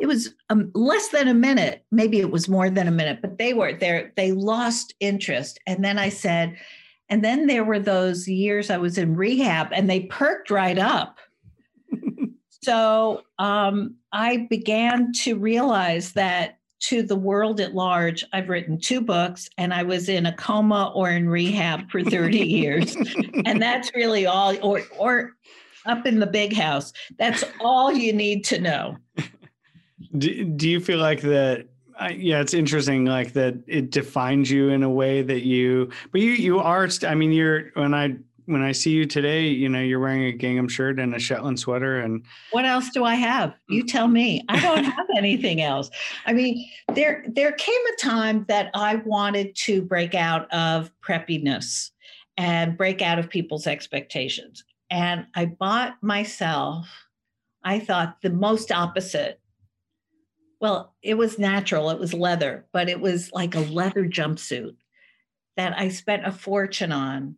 [0.00, 3.38] it was um, less than a minute maybe it was more than a minute but
[3.38, 6.56] they were there they lost interest and then i said
[7.08, 11.18] and then there were those years i was in rehab and they perked right up
[12.62, 19.00] so um, I began to realize that to the world at large, I've written two
[19.00, 22.96] books and I was in a coma or in rehab for 30 years.
[23.44, 25.32] And that's really all, or, or
[25.86, 26.92] up in the big house.
[27.18, 28.98] That's all you need to know.
[30.16, 31.66] Do, do you feel like that?
[32.00, 36.20] Uh, yeah, it's interesting, like that it defines you in a way that you, but
[36.20, 39.80] you, you are, I mean, you're, when I when I see you today, you know,
[39.80, 43.54] you're wearing a gingham shirt and a Shetland sweater and what else do I have?
[43.68, 43.88] You mm.
[43.88, 44.44] tell me.
[44.48, 45.90] I don't have anything else.
[46.26, 51.90] I mean, there there came a time that I wanted to break out of preppiness
[52.36, 54.64] and break out of people's expectations.
[54.90, 56.86] And I bought myself,
[57.62, 59.40] I thought the most opposite.
[60.64, 64.76] Well, it was natural, it was leather, but it was like a leather jumpsuit
[65.58, 67.36] that I spent a fortune on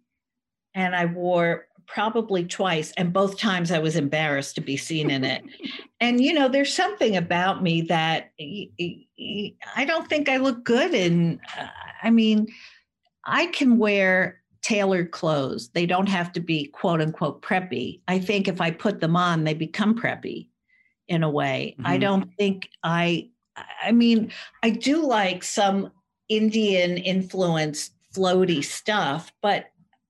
[0.76, 5.24] and I wore probably twice and both times I was embarrassed to be seen in
[5.24, 5.42] it.
[6.00, 11.40] and you know, there's something about me that I don't think I look good in
[11.58, 11.66] uh,
[12.04, 12.46] I mean,
[13.24, 15.70] I can wear tailored clothes.
[15.70, 18.02] They don't have to be quote unquote preppy.
[18.06, 20.46] I think if I put them on, they become preppy
[21.08, 21.74] in a way.
[21.78, 21.86] Mm-hmm.
[21.86, 23.30] I don't think I
[23.82, 25.90] I mean, I do like some
[26.28, 29.66] Indian influenced floaty stuff, but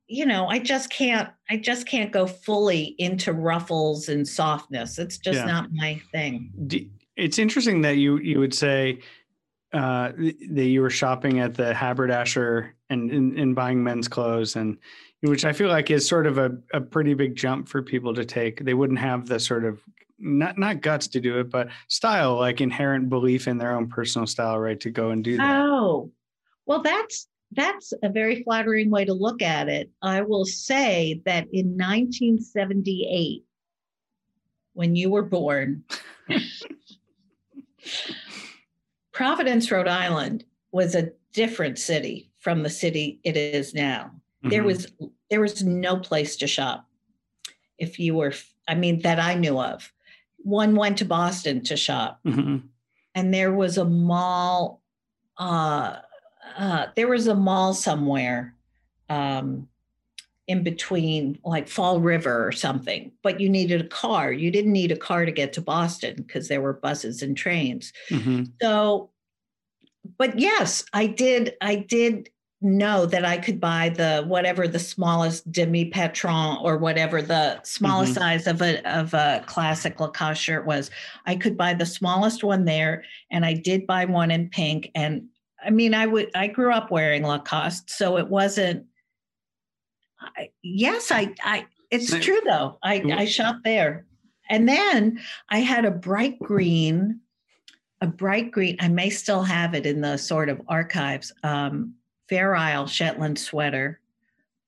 [0.09, 4.99] you know, I just can't, I just can't go fully into ruffles and softness.
[4.99, 5.47] It's just yeah.
[5.47, 6.91] not my thing.
[7.17, 9.01] It's interesting that you, you would say
[9.73, 14.79] uh, that you were shopping at the haberdasher and, and, buying men's clothes and
[15.23, 18.25] which I feel like is sort of a, a pretty big jump for people to
[18.25, 18.65] take.
[18.65, 19.83] They wouldn't have the sort of
[20.19, 24.27] not not guts to do it, but style, like inherent belief in their own personal
[24.27, 24.81] style, right?
[24.81, 25.61] To go and do that.
[25.61, 26.11] Oh,
[26.65, 29.91] well, that's that's a very flattering way to look at it.
[30.03, 33.45] I will say that in 1978,
[34.73, 35.85] when you were born,
[39.13, 44.11] Providence, Rhode Island was a different city from the city it is now.
[44.45, 44.49] Mm-hmm.
[44.51, 44.93] There was
[45.31, 46.87] there was no place to shop.
[47.79, 48.33] If you were
[48.69, 49.93] I mean that I knew of.
[50.47, 52.21] One went to Boston to shop.
[52.25, 52.67] Mm-hmm.
[53.15, 54.81] And there was a mall
[55.39, 55.97] uh
[56.57, 58.55] uh, there was a mall somewhere
[59.09, 59.69] um,
[60.47, 64.33] in between, like Fall River or something, but you needed a car.
[64.33, 67.93] You didn't need a car to get to Boston because there were buses and trains.
[68.11, 68.45] Mm-hmm.
[68.63, 69.11] So,
[70.19, 71.55] but yes, I did.
[71.61, 72.31] I did
[72.63, 78.13] know that I could buy the whatever the smallest demi patron or whatever the smallest
[78.13, 78.21] mm-hmm.
[78.21, 80.91] size of a of a classic Lacoste shirt was.
[81.27, 84.91] I could buy the smallest one there, and I did buy one in pink.
[84.95, 85.29] And
[85.65, 86.31] I mean, I would.
[86.35, 88.87] I grew up wearing Lacoste, so it wasn't.
[90.21, 91.35] I, yes, I.
[91.43, 91.67] I.
[91.91, 92.79] It's true though.
[92.83, 94.07] I I shopped there,
[94.49, 97.21] and then I had a bright green,
[98.01, 98.77] a bright green.
[98.81, 101.33] I may still have it in the sort of archives.
[101.43, 101.95] Um,
[102.29, 104.01] Fair Isle Shetland sweater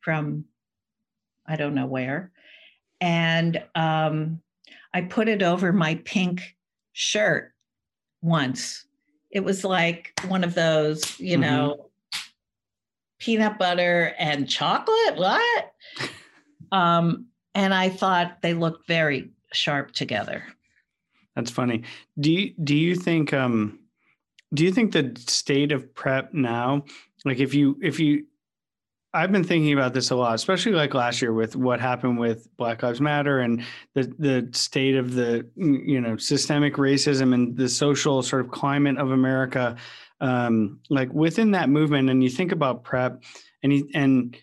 [0.01, 0.45] from
[1.47, 2.31] I don't know where,
[3.01, 4.41] and um,
[4.93, 6.57] I put it over my pink
[6.93, 7.53] shirt
[8.21, 8.85] once
[9.31, 11.43] it was like one of those, you mm-hmm.
[11.43, 11.91] know,
[13.19, 15.17] peanut butter and chocolate.
[15.17, 15.73] What?
[16.73, 20.45] um, and I thought they looked very sharp together.
[21.35, 21.83] That's funny.
[22.19, 23.79] Do you do you think um
[24.55, 26.85] do you think the state of prep now,
[27.25, 28.25] like if you if you
[29.15, 32.47] I've been thinking about this a lot, especially like last year with what happened with
[32.57, 37.69] Black Lives Matter and the the state of the you know systemic racism and the
[37.69, 39.77] social sort of climate of America.
[40.21, 43.23] Um, like within that movement, and you think about prep,
[43.63, 44.37] and he, and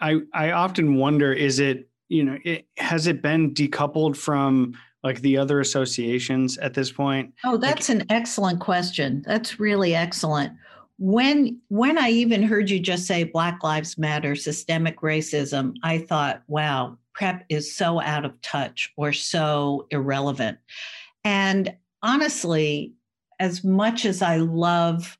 [0.00, 4.74] I I often wonder, is it you know it, has it been decoupled from
[5.04, 7.32] like the other associations at this point?
[7.44, 9.22] Oh, that's like, an excellent question.
[9.26, 10.54] That's really excellent
[10.98, 16.42] when when i even heard you just say black lives matter systemic racism i thought
[16.46, 20.56] wow prep is so out of touch or so irrelevant
[21.24, 22.92] and honestly
[23.40, 25.18] as much as i love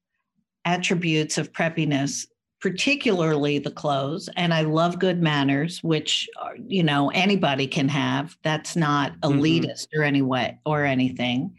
[0.64, 2.26] attributes of preppiness
[2.64, 6.26] particularly the clothes and i love good manners which
[6.66, 8.38] you know anybody can have.
[8.42, 9.38] That's not Mm-hmm.
[9.38, 11.54] elitist or any way or anything.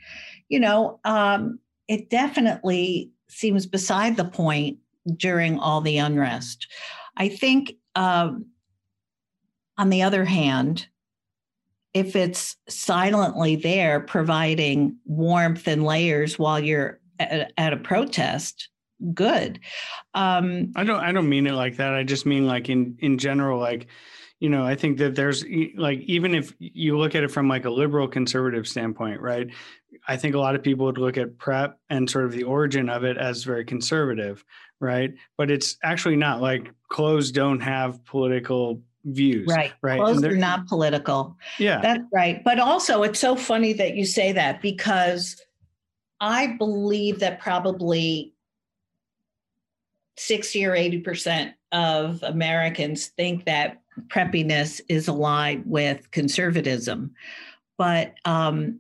[0.50, 4.80] You know um, it definitely seems beside the point
[5.16, 6.66] during all the unrest.
[7.18, 8.48] I think um,
[9.78, 10.88] on the other hand
[11.94, 18.70] if it's silently there providing warmth and layers while you're at, at a protest
[19.14, 19.60] good
[20.14, 21.94] um, I don't I don't mean it like that.
[21.94, 23.88] I just mean like in in general like
[24.42, 25.46] you know, I think that there's
[25.78, 29.48] like even if you look at it from like a liberal conservative standpoint, right?
[30.10, 32.90] I think a lot of people would look at prep and sort of the origin
[32.90, 34.44] of it as very conservative,
[34.82, 35.14] right?
[35.38, 39.48] But it's actually not like clothes don't have political views.
[39.48, 40.00] right Right.
[40.02, 41.80] clothes they're- not political Yeah.
[41.82, 42.44] That's right.
[42.44, 45.42] But also, it's so funny that you say that because
[46.20, 48.34] I believe that probably
[50.18, 57.14] 60 or 80% of Americans think that preppiness is allied with conservatism.
[57.78, 58.80] But, um,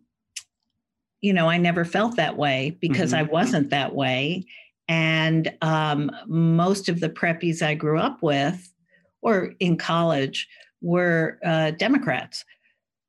[1.21, 4.45] you know, I never felt that way because I wasn't that way.
[4.87, 8.71] And um, most of the preppies I grew up with
[9.21, 10.47] or in college
[10.81, 12.45] were uh, Democrats.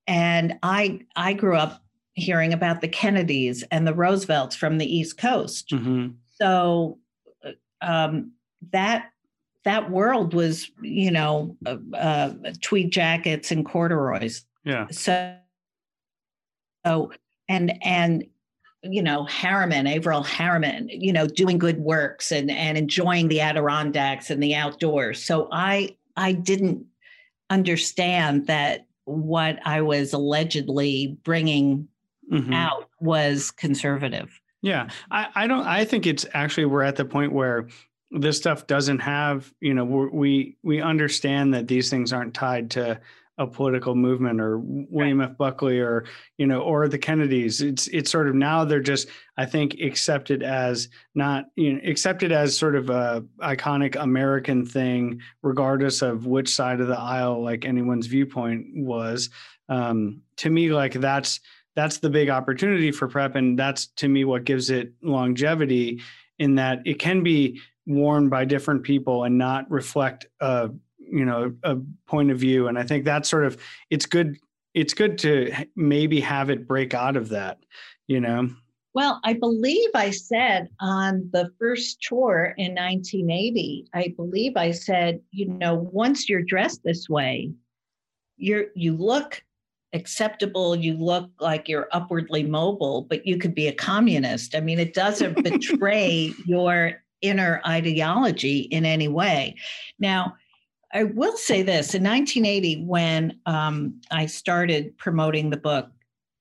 [0.07, 1.83] And I I grew up
[2.15, 5.71] hearing about the Kennedys and the Roosevelts from the East Coast.
[5.71, 6.15] Mhm.
[6.41, 6.99] So
[7.81, 8.33] um,
[8.73, 9.11] that
[9.65, 14.45] that world was, you know, uh, uh, tweed jackets and corduroys.
[14.65, 14.87] Yeah.
[14.91, 15.37] So,
[16.87, 17.13] so
[17.49, 18.25] and and
[18.83, 24.31] you know Harriman, Averell Harriman, you know, doing good works and and enjoying the Adirondacks
[24.31, 25.23] and the outdoors.
[25.25, 26.85] So I I didn't
[27.51, 31.89] understand that what I was allegedly bringing
[32.33, 32.53] Mhm.
[32.55, 34.41] out was conservative.
[34.67, 35.65] Yeah, I, I don't.
[35.65, 37.69] I think it's actually we're at the point where
[38.11, 39.53] this stuff doesn't have.
[39.61, 43.01] You know, we're, we we understand that these things aren't tied to
[43.39, 45.37] a political movement or William F.
[45.39, 46.07] Buckley or
[46.37, 47.61] you know or the Kennedys.
[47.61, 49.07] It's it's sort of now they're just
[49.37, 55.21] I think accepted as not you know accepted as sort of a iconic American thing,
[55.43, 59.31] regardless of which side of the aisle like anyone's viewpoint was.
[59.69, 61.39] Um, to me, like that's
[61.77, 66.01] that's the big opportunity for prep and that's to me what gives it longevity
[66.39, 71.55] in that it can be worn by different people and not reflect a you know
[71.63, 72.67] a point of view.
[72.67, 73.57] And i think that's sort of
[73.91, 74.37] it's good
[74.75, 77.59] it's good to maybe have it break out of that
[78.07, 78.51] you know?
[78.95, 85.21] Well, I believe I said on the first tour in 1980, I believe I said,
[85.33, 87.53] you know, once you're dressed this way,
[88.39, 89.43] you're you look
[89.97, 94.55] acceptable, you look like you're upwardly mobile, but you could be a communist.
[94.55, 99.57] I mean, it doesn't betray your inner ideology in any way.
[99.99, 100.37] Now,
[100.93, 105.91] I will say this in 1980, when um, I started promoting the book,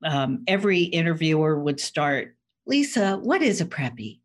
[0.03, 2.35] um, every interviewer would start,
[2.67, 4.19] Lisa, what is a preppy?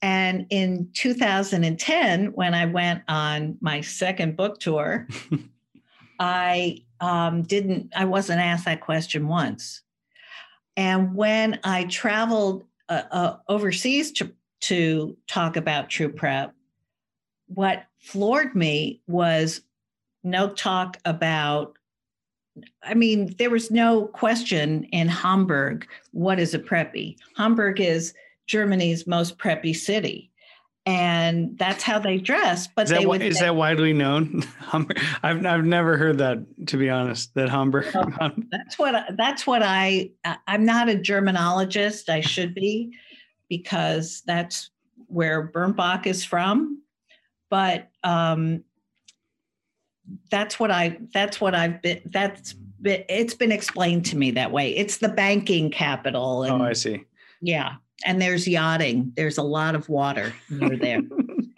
[0.00, 5.08] And in 2010, when I went on my second book tour,
[6.20, 9.82] I um, didn't, I wasn't asked that question once.
[10.76, 16.54] And when I traveled uh, uh, overseas to, to talk about True Prep,
[17.46, 19.62] what floored me was
[20.22, 21.78] no talk about
[22.82, 27.16] I mean, there was no question in Hamburg what is a preppy.
[27.36, 28.14] Hamburg is
[28.48, 30.30] Germany's most preppy city,
[30.88, 32.66] and that's how they dress.
[32.66, 36.88] But is they that, is that widely known I've, I've never heard that to be
[36.88, 38.30] honest that hamburg Oh.
[38.50, 42.08] that's what that's what I I- I'm not a Germanologist.
[42.08, 42.92] I should be
[43.48, 44.70] because that's
[45.08, 46.82] where Birnbach is from.
[47.50, 48.64] But um,
[50.30, 54.52] that's what I that's what I've been that's been, it's been explained to me that
[54.52, 54.74] way.
[54.76, 57.04] It's the banking capital and oh i see
[57.40, 59.12] yeah, and there's yachting.
[59.16, 61.02] There's a lot of water near there.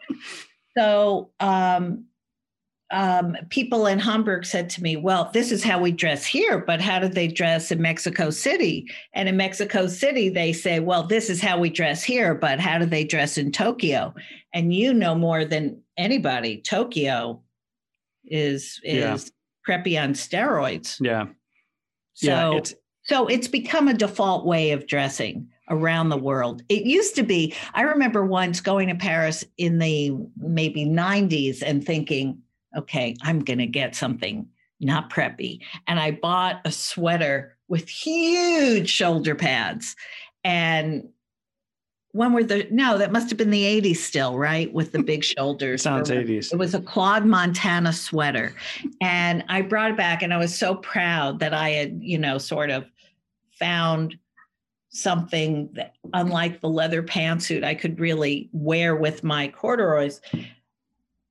[0.76, 2.04] so um,
[2.92, 6.80] um, people in Hamburg said to me, "Well, this is how we dress here, but
[6.80, 11.30] how do they dress in Mexico City?" And in Mexico City, they say, "Well, this
[11.30, 14.14] is how we dress here, but how do they dress in Tokyo?"
[14.52, 17.42] And you know more than anybody, Tokyo
[18.24, 19.14] is Yeah.
[19.14, 19.30] is
[19.68, 20.96] preppy on steroids.
[21.00, 21.26] yeah
[22.14, 22.74] So yeah it's
[23.04, 26.62] so it's become a default way of dressing around the world.
[26.68, 31.84] It used to be, I remember once going to Paris in the maybe 90s and
[31.84, 32.38] thinking,
[32.76, 34.46] okay, I'm going to get something
[34.80, 35.60] not preppy.
[35.86, 39.94] And I bought a sweater with huge shoulder pads.
[40.42, 41.08] And
[42.12, 45.22] when were the no that must have been the 80s still right with the big
[45.36, 46.52] shoulders Sounds 80s.
[46.52, 48.52] it was a claude montana sweater
[49.00, 52.36] and i brought it back and i was so proud that i had you know
[52.36, 52.84] sort of
[53.52, 54.18] found
[54.90, 60.20] something that unlike the leather pantsuit i could really wear with my corduroys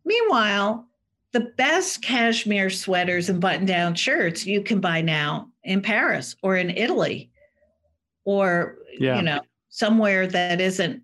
[0.05, 0.85] meanwhile
[1.31, 6.55] the best cashmere sweaters and button down shirts you can buy now in paris or
[6.55, 7.29] in italy
[8.23, 9.17] or Yeah.
[9.17, 11.03] you know somewhere that isn't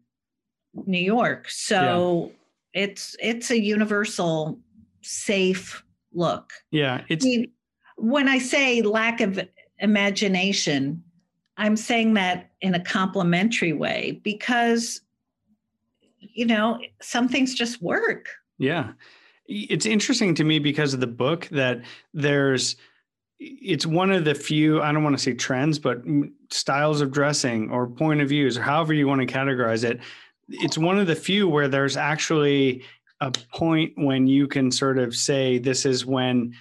[0.85, 1.49] New York.
[1.49, 2.31] So
[2.73, 4.59] it's it's a universal
[5.01, 5.83] safe
[6.13, 6.51] look.
[6.71, 7.51] Yeah, I it's mean,
[7.95, 9.39] when I say lack of
[9.79, 11.03] imagination,
[11.57, 15.01] I'm saying that in a complimentary way because
[16.35, 18.29] you know, some things just work.
[18.57, 18.91] Yeah.
[19.47, 21.81] It's interesting to me because of the book that
[22.13, 22.75] there's
[23.37, 26.01] it's one of the few I don't want to say trends but
[26.49, 29.99] styles of dressing or point of views or however you want to categorize it
[30.47, 32.81] it's one of the few where there's actually
[33.19, 36.53] a point when you can sort of say this is when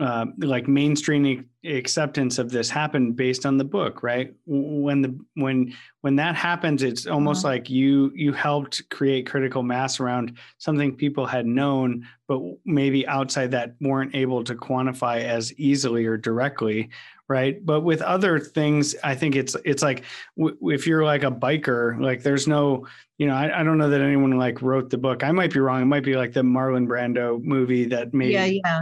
[0.00, 5.72] uh, like mainstream acceptance of this happened based on the book right when the when
[6.00, 7.48] when that happens it's almost Mhm.
[7.48, 13.52] like you you helped create critical mass around something people had known but maybe outside
[13.52, 16.90] that weren't able to quantify as easily or directly
[17.28, 20.02] right but with other things i think it's it's like
[20.36, 22.84] w- if you're like a biker like there's no
[23.16, 25.60] you know I, I don't know that anyone like wrote the book i might be
[25.60, 28.80] wrong it might be like the marlon brando movie that made Yeah, yeah.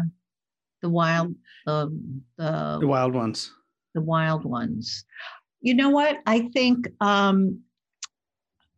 [0.82, 1.96] The wild the
[2.36, 3.52] the the wild ones
[3.94, 5.04] the wild ones.
[5.60, 6.20] You know what?
[6.26, 7.60] I think um,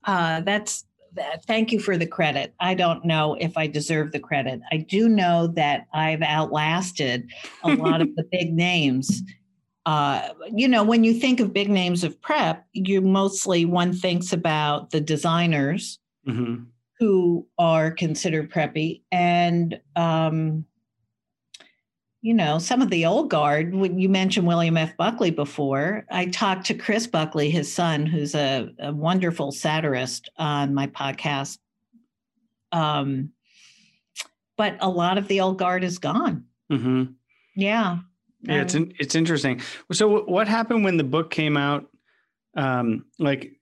[0.05, 0.85] uh, that's
[1.15, 1.45] that.
[1.47, 2.55] Thank you for the credit.
[2.61, 4.61] I don't know if I deserve the credit.
[4.71, 7.31] I do know that I've outlasted
[7.63, 9.23] a lot of the big names.
[9.87, 14.33] Uh, you know, when you think of big names of prep, you mostly one thinks
[14.33, 16.65] about the designers hmm
[17.01, 20.65] who are considered preppy and um,
[22.25, 24.97] you know some of the old guard when you mentioned william f.
[24.97, 30.75] Buckley before i talked to chris buckley his son who's a, a wonderful satirist on
[30.75, 31.59] my podcast.
[32.73, 33.31] Um,
[34.57, 36.47] but a lot of the old guard is gone.
[36.71, 37.05] Hmm
[37.55, 37.99] yeah.
[38.43, 39.63] Yeah, it's in, it's interesting.
[39.93, 41.87] So, what happened when the book came out?
[42.57, 43.53] Um, like,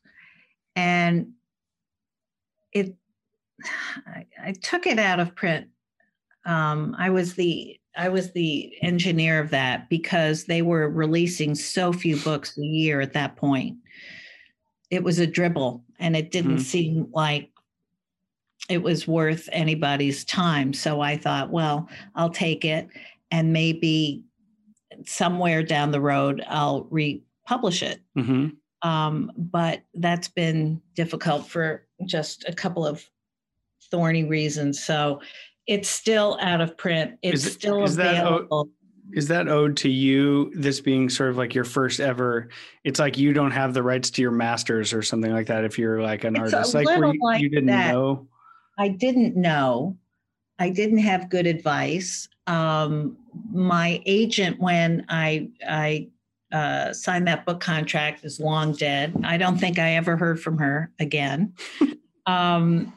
[0.76, 1.32] And
[2.72, 2.94] it,
[4.06, 5.68] I, I took it out of print.
[6.44, 11.92] Um, I was the I was the engineer of that because they were releasing so
[11.92, 13.78] few books a year at that point.
[14.90, 16.60] It was a dribble, and it didn't Mhm.
[16.60, 17.50] seem like
[18.68, 20.72] it was worth anybody's time.
[20.72, 22.88] So I thought, well, I'll take it
[23.30, 24.24] and maybe
[25.06, 28.00] somewhere down the road I'll republish it.
[28.14, 28.48] hmm
[28.82, 33.08] Um, but that's been difficult for just a couple of
[33.90, 34.82] thorny reasons.
[34.82, 35.20] So
[35.66, 37.18] it's still out of print.
[37.22, 38.68] It's Is still is that available.
[39.12, 40.50] Is that owed to you?
[40.54, 42.48] This being sort of like your first ever.
[42.84, 45.64] It's like you don't have the rights to your masters or something like that.
[45.64, 47.92] If you're like an It's artist, like you, like you didn't that.
[47.92, 48.26] know.
[48.78, 49.96] I didn't know.
[50.58, 52.28] I didn't have good advice.
[52.46, 53.16] Um,
[53.52, 56.08] my agent, when I I
[56.52, 59.14] uh, signed that book contract, is long dead.
[59.24, 61.54] I don't think I ever heard from her again.
[62.26, 62.92] um,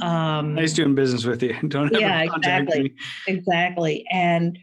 [0.00, 1.54] um, Nice doing business with you.
[1.68, 2.82] Don't ever Yeah, contact exactly.
[2.82, 2.94] me.
[3.26, 4.58] exactly, and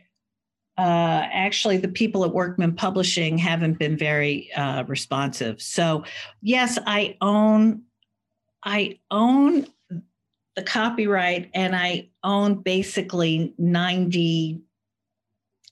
[0.77, 5.61] uh, actually, the people at Workman Publishing haven't been very uh, responsive.
[5.61, 6.05] So,
[6.41, 7.83] yes, I own
[8.63, 9.67] I own
[10.55, 14.61] the copyright and I own basically 98%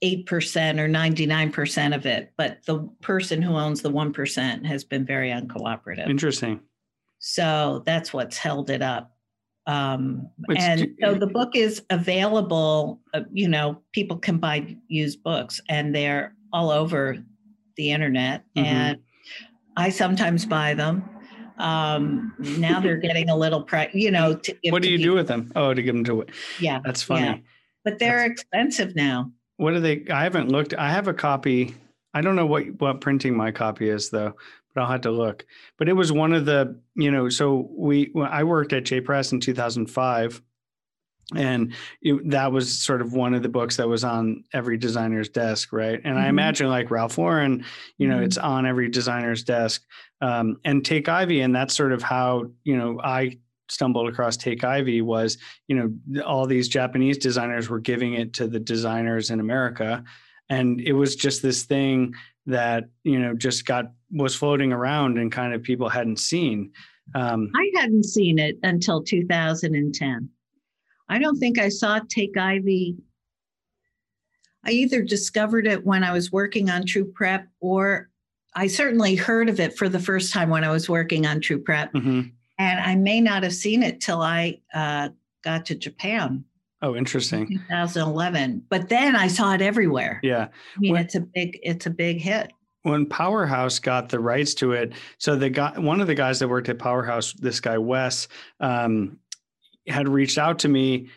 [0.02, 6.10] or 99% of it, but the person who owns the 1% has been very uncooperative.
[6.10, 6.62] Interesting.
[7.20, 9.17] So that's what's held it up.
[9.68, 15.60] Um, and so the book is available, uh, you know, people can buy used books
[15.68, 17.18] and they're all over
[17.76, 18.46] the internet.
[18.56, 18.64] Mhm.
[18.64, 19.00] And
[19.76, 21.04] I sometimes buy them.
[21.58, 25.14] Um, now they're getting a little, pri- you know, to give What do you do
[25.14, 25.52] with them?
[25.56, 26.26] Oh, to give them to.
[26.60, 26.80] Yeah.
[26.86, 27.26] That's funny.
[27.26, 27.38] Yeah.
[27.84, 29.32] But they're expensive now.
[29.58, 30.06] What are they?
[30.10, 30.76] I haven't looked.
[30.76, 31.76] I have a copy.
[32.14, 34.36] I don't know what what printing my copy is though,
[34.78, 35.44] but I'll have to look.
[35.80, 39.32] But it was one of the, you know, so we, I worked at J Press
[39.32, 40.42] in 2005,
[41.36, 41.74] and
[42.04, 45.74] it, that was sort of one of the books that was on every designer's desk
[45.74, 46.24] right and mm-hmm.
[46.24, 47.66] i imagine like ralph lauren
[47.98, 48.24] you know mm-hmm.
[48.24, 49.84] it's on every designer's desk
[50.22, 54.64] um, and take ivy and that's sort of how you know i stumbled across take
[54.64, 59.42] ivy was you know all these japanese designers were giving it to the designers in
[59.42, 60.06] america
[60.48, 62.14] and it was just this thing
[62.48, 66.72] that you know just got was floating around and kind of people hadn't seen.
[67.16, 70.30] Um, i hadn't seen it until 2010
[71.08, 72.98] i don't think i saw take ivy.
[74.66, 78.10] I either discovered it when i was working on true prep or
[78.56, 81.62] i certainly heard of it for the first time when i was working on true
[81.62, 81.94] prep.
[81.94, 82.28] Mm-hmm.
[82.60, 85.08] and i may not have seen it till i uh,
[85.46, 86.44] got to japan
[86.82, 87.48] Oh, interesting.
[87.70, 88.64] 2011.
[88.70, 90.20] But then I saw it everywhere.
[90.22, 90.48] Yeah.
[90.76, 92.52] I mean, when, it's a big it's a big hit.
[92.84, 96.48] When Powerhouse got the rights to it, so the guy one of the guys that
[96.48, 98.28] worked at Powerhouse, this guy Wes,
[98.60, 99.18] um,
[99.88, 101.10] had reached out to me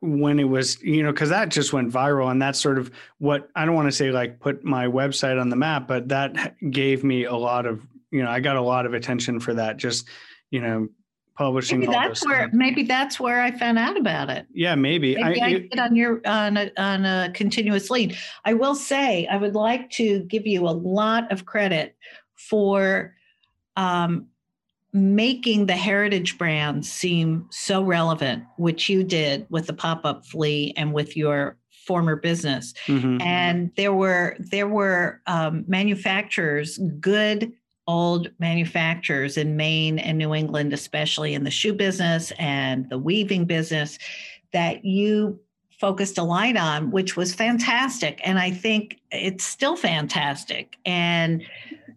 [0.00, 2.30] when it was, you know, because that just went viral.
[2.30, 5.48] And that's sort of what I don't want to say like put my website on
[5.48, 7.80] the map, but that gave me a lot of,
[8.10, 9.76] you know, I got a lot of attention for that.
[9.76, 10.08] Just,
[10.50, 10.88] you know,
[11.38, 11.78] publishing.
[11.78, 14.46] Maybe that's where maybe that's where I found out about it.
[14.52, 15.14] Yeah, maybe.
[15.14, 18.14] Maybe I, I did on your on a, on a Continuous Lean.
[18.44, 21.96] I will say I would like to give you a lot of credit
[22.34, 23.14] for
[23.76, 24.26] um,
[24.92, 30.74] making the heritage brands seem so relevant, which you did with the pop up flea
[30.76, 32.74] and with your former business.
[32.86, 33.22] Mm-hmm.
[33.22, 37.52] And there were there were um, manufacturers, good
[37.88, 43.46] old manufacturers in Maine and New England, especially in the shoe business and the weaving
[43.46, 43.98] business,
[44.52, 45.40] that you
[45.80, 48.20] focused a light on, which was fantastic.
[48.22, 50.76] And I think it's still fantastic.
[50.84, 51.42] And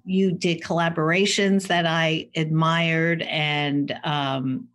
[0.05, 4.69] you did collaborations that I admired and um,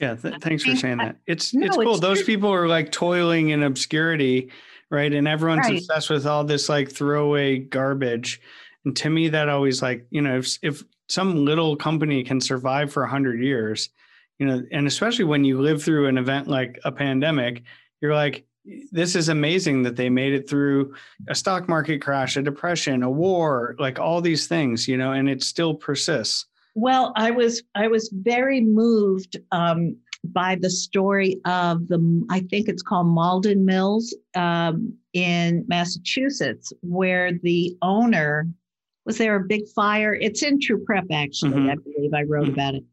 [0.00, 1.16] yeah, th- thanks for saying that.
[1.26, 1.92] It's no, it's cool.
[1.92, 4.50] It's Those people are like toiling in obscurity,
[4.90, 5.10] right?
[5.10, 5.78] And everyone's right.
[5.78, 8.40] obsessed with all this like throwaway garbage.
[8.86, 12.92] And to me, that always like, you know, if, if some little company can survive
[12.92, 13.90] for 100 years,
[14.38, 17.64] you know, and especially when you live through an event like a pandemic,
[18.00, 18.46] you're like,
[18.92, 20.94] this is amazing that they made it through
[21.28, 25.28] a stock market crash, a depression, a war, like all these things, you know, and
[25.28, 26.46] it still persists.
[26.76, 32.68] Well, I was I was very moved um, by the story of the I think
[32.68, 38.46] it's called Malden Mills um, in Massachusetts, where the owner
[39.06, 40.14] was there a big fire?
[40.14, 41.70] It's in True Prep, actually, mm-hmm.
[41.70, 42.52] I believe I wrote mm-hmm.
[42.52, 42.84] about it.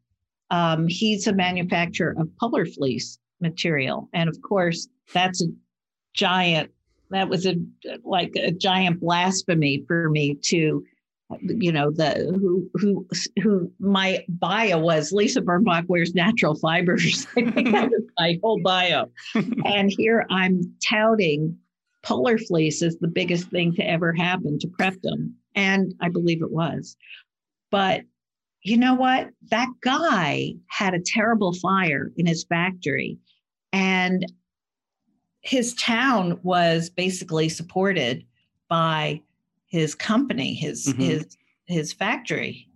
[0.51, 4.07] Um, he's a manufacturer of polar fleece material.
[4.13, 5.47] And of course, that's a
[6.13, 6.71] giant,
[7.09, 7.55] that was a
[8.03, 10.83] like a giant blasphemy for me to
[11.41, 13.07] you know the who who
[13.41, 17.27] who my bio was Lisa Birnbach wears natural fibers.
[17.37, 19.09] I think that was my whole bio.
[19.65, 21.57] and here I'm touting
[22.03, 25.33] polar fleece as the biggest thing to ever happen to prepdom.
[25.55, 26.95] And I believe it was.
[27.71, 28.03] But
[28.63, 29.29] you know what?
[29.49, 33.17] That guy had a terrible fire in his factory.
[33.71, 34.25] And
[35.41, 38.25] his town was basically supported
[38.69, 39.21] by
[39.67, 41.01] his company, his mm-hmm.
[41.01, 42.67] his his factory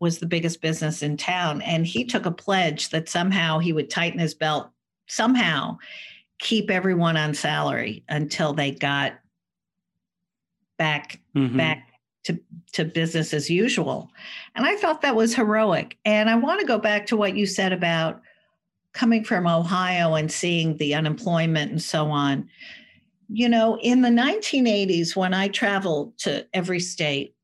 [0.00, 1.62] was the biggest business in town.
[1.62, 4.68] And he took a pledge that somehow he would tighten his belt,
[5.06, 5.78] somehow
[6.38, 9.14] keep everyone on salary until they got
[10.76, 11.56] back mm-hmm.
[11.56, 11.88] back
[12.24, 12.38] to,
[12.72, 14.10] to business as usual.
[14.54, 15.96] And I thought that was heroic.
[16.04, 18.20] And I want to go back to what you said about
[18.92, 22.48] coming from Ohio and seeing the unemployment and so on.
[23.28, 27.34] You know, in the 1980s, when I traveled to every state,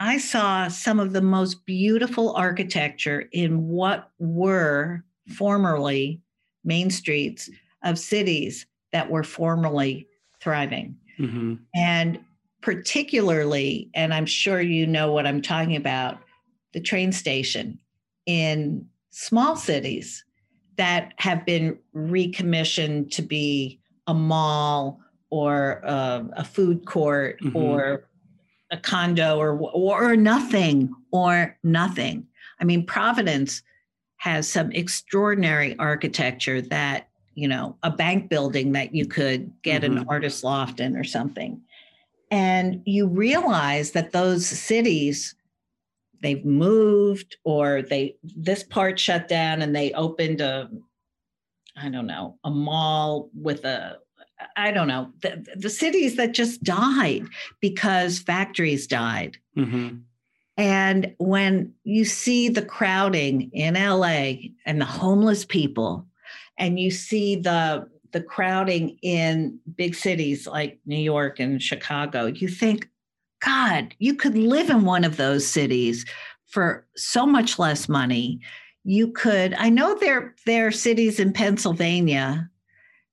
[0.00, 5.04] I saw some of the most beautiful architecture in what were
[5.36, 6.20] formerly
[6.64, 7.48] main streets
[7.84, 10.08] of cities that were formerly
[10.40, 10.96] thriving.
[11.18, 11.54] Mm-hmm.
[11.74, 12.18] And
[12.64, 16.18] particularly, and I'm sure you know what I'm talking about,
[16.72, 17.78] the train station
[18.24, 20.24] in small cities
[20.78, 24.98] that have been recommissioned to be a mall
[25.28, 27.54] or a, a food court mm-hmm.
[27.54, 28.08] or
[28.70, 32.26] a condo or, or nothing or nothing.
[32.60, 33.62] I mean, Providence
[34.16, 39.98] has some extraordinary architecture that, you know, a bank building that you could get mm-hmm.
[39.98, 41.60] an artist loft in or something
[42.34, 45.36] and you realize that those cities
[46.20, 50.68] they've moved or they this part shut down and they opened a
[51.76, 53.98] i don't know a mall with a
[54.56, 57.24] i don't know the, the cities that just died
[57.60, 59.96] because factories died mm-hmm.
[60.56, 66.06] And when you see the crowding in LA and the homeless people,
[66.56, 72.46] and you see the the crowding in big cities like New York and Chicago, you
[72.46, 72.88] think,
[73.44, 76.06] God, you could live in one of those cities
[76.46, 78.38] for so much less money.
[78.84, 82.48] You could, I know there, there are cities in Pennsylvania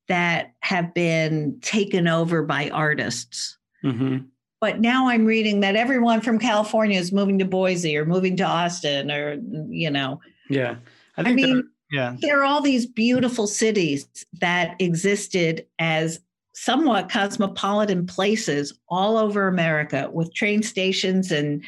[0.07, 3.57] that have been taken over by artists.
[3.83, 4.19] Mm-hmm.
[4.59, 8.43] But now I'm reading that everyone from California is moving to Boise or moving to
[8.43, 10.21] Austin or, you know.
[10.47, 10.75] Yeah.
[11.17, 12.15] I, I mean, yeah.
[12.21, 14.07] there are all these beautiful cities
[14.39, 16.19] that existed as
[16.53, 21.63] somewhat cosmopolitan places all over America with train stations and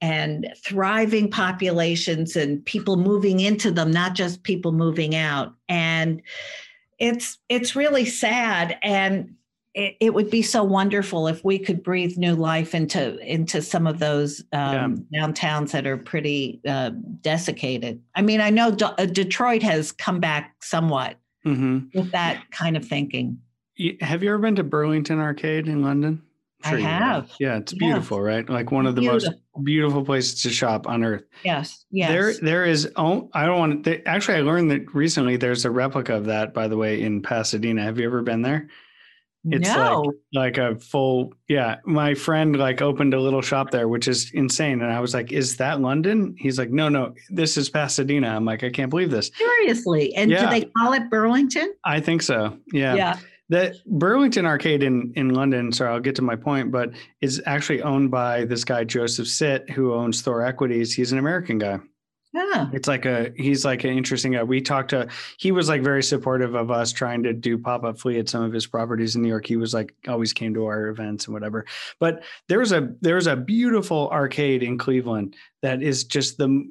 [0.00, 6.22] and thriving populations and people moving into them not just people moving out and
[6.98, 9.34] it's it's really sad and
[9.78, 13.86] it, it would be so wonderful if we could breathe new life into into some
[13.86, 15.24] of those um, yeah.
[15.24, 18.02] downtowns that are pretty uh, desiccated.
[18.16, 21.16] I mean, I know uh, Detroit has come back somewhat
[21.46, 21.96] mm-hmm.
[21.96, 23.38] with that kind of thinking.
[24.00, 26.22] Have you ever been to Burlington Arcade in London?
[26.64, 27.30] Sure I have.
[27.38, 28.48] Yeah, it's beautiful, right?
[28.48, 29.30] Like one of the beautiful.
[29.30, 31.22] most beautiful places to shop on earth.
[31.44, 32.10] Yes, yes.
[32.10, 32.90] There, there is.
[32.96, 34.04] Oh, I don't want to.
[34.08, 35.36] Actually, I learned that recently.
[35.36, 37.84] There's a replica of that, by the way, in Pasadena.
[37.84, 38.68] Have you ever been there?
[39.52, 40.02] It's no.
[40.32, 41.32] like like a full.
[41.48, 44.82] Yeah, my friend like opened a little shop there, which is insane.
[44.82, 48.44] And I was like, "Is that London?" He's like, "No, no, this is Pasadena." I'm
[48.44, 50.44] like, "I can't believe this." Seriously, and yeah.
[50.44, 51.74] do they call it Burlington?
[51.84, 52.56] I think so.
[52.72, 52.94] Yeah.
[52.94, 53.18] Yeah.
[53.50, 56.90] The Burlington Arcade in in London, sorry, I'll get to my point, but
[57.22, 60.94] is actually owned by this guy Joseph Sitt, who owns Thor Equities.
[60.94, 61.78] He's an American guy.
[62.32, 62.68] Yeah.
[62.74, 64.42] It's like a he's like an interesting guy.
[64.42, 65.08] We talked to
[65.38, 68.52] he was like very supportive of us trying to do pop-up flea at some of
[68.52, 69.46] his properties in New York.
[69.46, 71.64] He was like always came to our events and whatever.
[72.00, 76.64] But there's a there's a beautiful arcade in Cleveland that is just the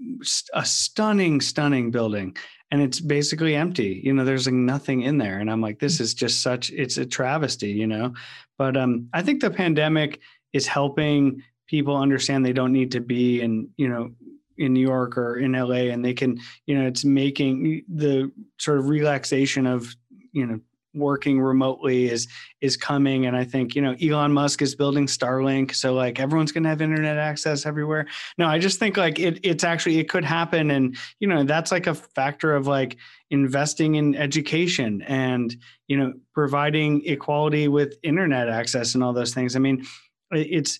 [0.53, 2.38] a stunning, stunning building
[2.72, 5.99] and it's basically empty you know there's like nothing in there and i'm like this
[5.99, 8.14] is just such it's a travesty you know
[8.58, 10.20] but um i think the pandemic
[10.53, 14.12] is helping people understand they don't need to be in you know
[14.58, 18.78] in new york or in la and they can you know it's making the sort
[18.80, 19.95] of relaxation of
[20.32, 20.60] you know
[20.97, 22.28] working remotely is
[22.62, 23.26] is coming.
[23.26, 26.70] And i think you know elon musk is building starlink so like everyone's going to
[26.70, 28.08] have internet access everywhere.
[28.38, 30.72] No i just think like it, it's actually it could happen.
[30.72, 32.97] And you know that's like a factor of like
[33.30, 35.55] investing in education and
[35.88, 39.55] you know providing equality with internet access and all those things.
[39.55, 39.86] I mean
[40.32, 40.80] it's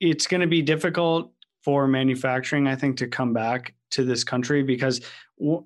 [0.00, 1.32] it's going to be difficult
[1.62, 5.00] for manufacturing i think to come back to this country because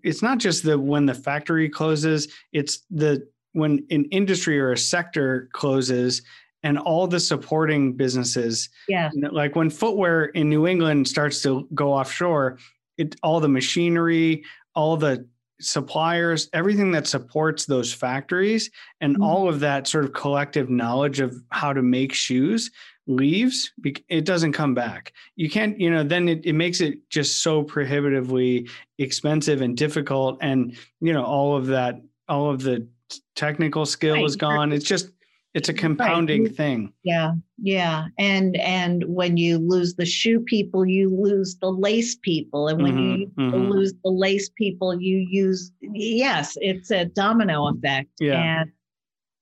[0.02, 4.78] it's not just the when the factory closes it's the when an industry or a
[4.78, 6.22] sector closes
[6.62, 11.92] and all the supporting businesses yeah like when footwear in new england starts to go
[11.92, 12.58] offshore
[12.98, 14.44] it all the machinery
[14.74, 15.26] all the
[15.60, 18.70] suppliers everything that supports those factories
[19.00, 19.22] and mm-hmm.
[19.22, 22.70] all of that sort of collective knowledge of how to make shoes
[23.08, 23.72] leaves
[24.08, 27.62] it doesn't come back you can't you know then it, it makes it just so
[27.62, 32.86] prohibitively expensive and difficult and you know all of that all of the
[33.34, 34.24] technical skill right.
[34.24, 34.72] is gone.
[34.72, 35.10] It's just
[35.54, 36.54] it's a compounding right.
[36.54, 36.92] thing.
[37.02, 42.68] Yeah, yeah, and and when you lose the shoe people, you lose the lace people,
[42.68, 43.70] and when mm-hmm, you mm-hmm.
[43.70, 48.10] lose the lace people, you use yes, it's a domino effect.
[48.20, 48.72] Yeah, and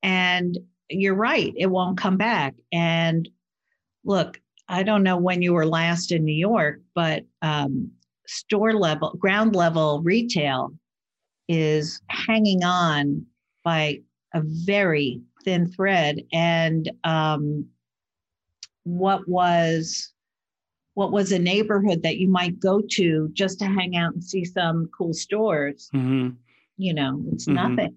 [0.02, 0.58] and
[0.90, 2.54] you're right, it won't come back.
[2.70, 3.28] And
[4.04, 7.90] look, I don't know when you were last in New York, but um,
[8.26, 10.72] store level, ground level retail
[11.48, 13.26] is hanging on
[13.62, 14.00] by
[14.32, 16.22] a very thin thread.
[16.32, 17.66] And um,
[18.84, 20.10] what was
[20.94, 24.44] what was a neighborhood that you might go to just to hang out and see
[24.44, 25.90] some cool stores?
[25.92, 26.30] Mm-hmm.
[26.76, 27.76] You know, it's mm-hmm.
[27.76, 27.96] nothing.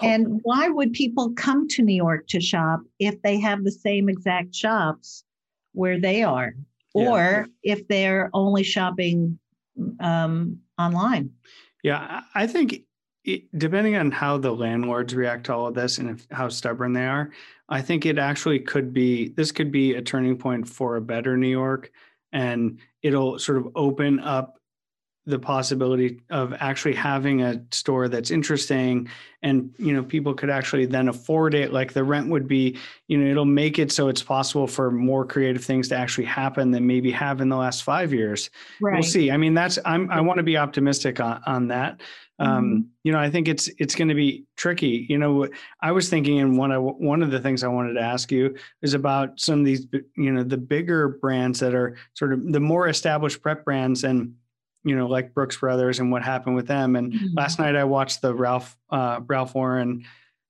[0.00, 4.08] And why would people come to New York to shop if they have the same
[4.08, 5.24] exact shops
[5.78, 6.54] where they are,
[6.92, 7.74] or yeah.
[7.74, 9.38] if they're only shopping
[10.00, 11.30] um, online?
[11.84, 12.82] Yeah, I think
[13.22, 16.94] it, depending on how the landlords react to all of this and if, how stubborn
[16.94, 17.30] they are,
[17.68, 21.36] I think it actually could be this could be a turning point for a better
[21.36, 21.92] New York,
[22.32, 24.57] and it'll sort of open up
[25.28, 29.08] the possibility of actually having a store that's interesting.
[29.42, 31.70] And you know people could actually then afford it.
[31.72, 35.26] Like the rent would be you know it'll make it so it's possible for more
[35.26, 38.48] creative things to actually happen than maybe have in the last five years.
[38.80, 38.94] Right.
[38.94, 39.30] we'll see.
[39.30, 42.00] I mean that's i'm i want to be optimistic on, on that.
[42.40, 42.80] Um, mm-hmm.
[43.02, 45.06] you know i think it's it's going to be tricky.
[45.08, 45.46] You know
[45.82, 48.56] i was thinking and one of one of the things i wanted to ask you
[48.80, 52.60] is about some of these you know the bigger brands that are sort of the
[52.60, 54.34] more established prep brands and
[54.84, 56.96] you know, like Brooks Brothers and what happened with them.
[56.96, 57.26] And mm-hmm.
[57.34, 60.04] last night I watched the Ralph uh, Ralph Lauren,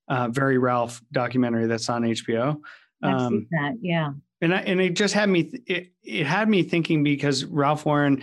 [0.08, 2.60] uh, Very Ralph documentary that's on HBO.
[3.02, 4.12] Um, that, yeah.
[4.40, 7.86] And I, and it just had me th- it it had me thinking because Ralph
[7.86, 8.22] Lauren,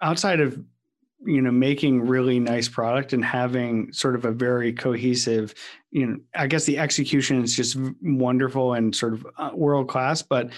[0.00, 0.62] outside of
[1.24, 5.54] you know making really nice product and having sort of a very cohesive
[5.90, 10.22] you know i guess the execution is just wonderful and sort of uh, world class
[10.22, 10.50] but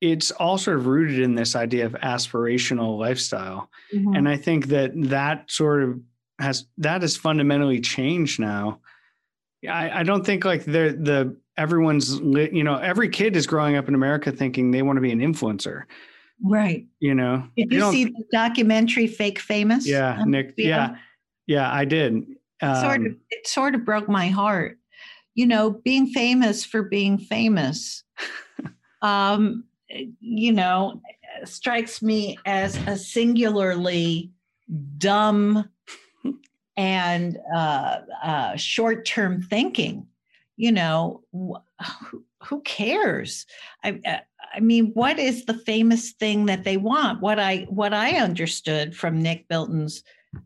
[0.00, 3.68] it's all sort of rooted in this idea of aspirational lifestyle.
[3.94, 4.14] Mm-hmm.
[4.14, 6.00] and i think that that sort of
[6.40, 8.80] has that has fundamentally changed now.
[9.68, 13.88] I, I don't think like the the everyone's you know every kid is growing up
[13.88, 15.84] in america thinking they want to be an influencer.
[16.42, 16.86] Right.
[17.00, 17.46] You know?
[17.54, 19.86] Did you, see the documentary fake famous?
[19.86, 20.96] Yeah nick yeah.
[21.46, 22.24] yeah i did.
[22.62, 24.78] Um, sort of it sort of broke my heart.
[25.34, 28.02] You know being famous for being famous
[29.02, 29.64] um
[30.20, 31.00] you know,
[31.44, 34.30] strikes me as a singularly
[34.98, 35.68] dumb
[36.76, 40.06] and uh, uh, short term thinking.
[40.56, 41.84] You know, wh-
[42.42, 43.46] who cares?
[43.82, 44.18] I, uh,
[44.52, 47.20] I mean, what is the famous thing that they want?
[47.20, 50.02] What I what I understood from Nick Bilton's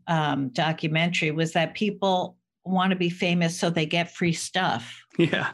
[0.07, 5.03] um, documentary was that people want to be famous so they get free stuff.
[5.17, 5.51] Yeah.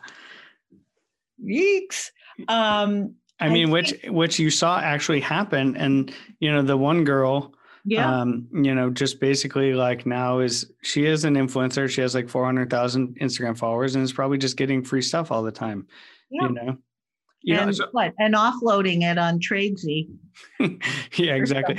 [1.43, 2.11] Yeeks.
[2.47, 7.53] Um, I mean, which which you saw actually happen, and you know, the one girl,
[7.83, 11.89] yeah, um, you know, just basically like now is she is an influencer.
[11.89, 15.31] She has like four hundred thousand Instagram followers, and is probably just getting free stuff
[15.31, 15.87] all the time.
[16.29, 16.43] Yeah.
[16.43, 16.77] You know,
[17.43, 20.09] you and know, so, what and offloading it on Tradesy.
[20.59, 21.77] yeah, exactly.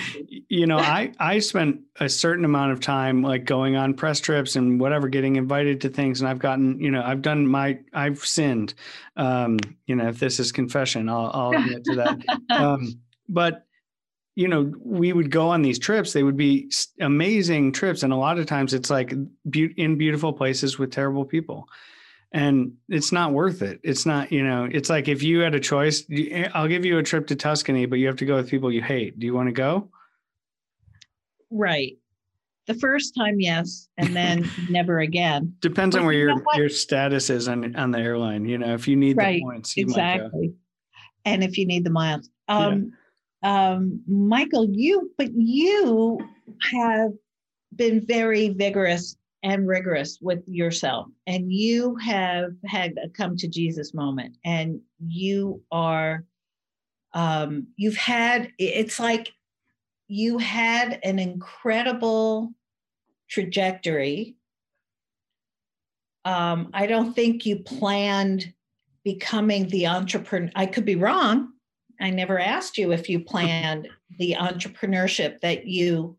[0.48, 4.56] you know, I I spent a certain amount of time like going on press trips
[4.56, 8.18] and whatever, getting invited to things, and I've gotten, you know, I've done my, I've
[8.18, 8.74] sinned.
[9.16, 12.18] Um, you know, if this is confession, I'll I'll admit to that.
[12.50, 13.66] Um, but
[14.34, 16.12] you know, we would go on these trips.
[16.12, 19.14] They would be amazing trips, and a lot of times it's like
[19.48, 21.68] be- in beautiful places with terrible people
[22.33, 23.80] and it's not worth it.
[23.83, 26.99] It's not, you know, it's like if you had a choice, eh, I'll give you
[26.99, 29.18] a trip to Tuscany, but you have to go with people you hate.
[29.18, 29.91] Do you want to go?
[31.51, 31.99] Right.
[32.66, 35.55] The first time, yes, and then never again.
[35.61, 38.47] Depends but on where you your your status is on on the airline.
[38.47, 39.41] You know, if you need right.
[39.41, 40.55] the points, exactly,
[41.24, 42.30] and if you need the miles.
[42.47, 42.93] Um,
[43.43, 43.72] yeah.
[43.72, 46.20] um, Michael, you but you
[46.70, 47.11] have
[47.74, 53.93] been very vigorous and rigorous with yourself and you have had a come to jesus
[53.93, 56.24] moment and you are
[57.14, 59.32] um you've had it's like
[60.09, 62.53] you had an incredible
[63.28, 64.36] trajectory.
[66.24, 68.53] Um i don't think you planned
[69.05, 71.53] becoming the entrepreneur i could be wrong.
[72.01, 73.88] I never asked you if you planned
[74.18, 76.16] the entrepreneurship that you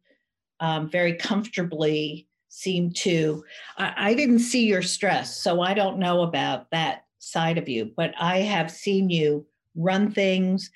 [0.59, 3.43] um, very comfortably seem to
[3.77, 7.91] I, I, didn't see your stress so i don't know about that side of you
[7.97, 9.45] but i have seen you
[9.75, 10.69] run things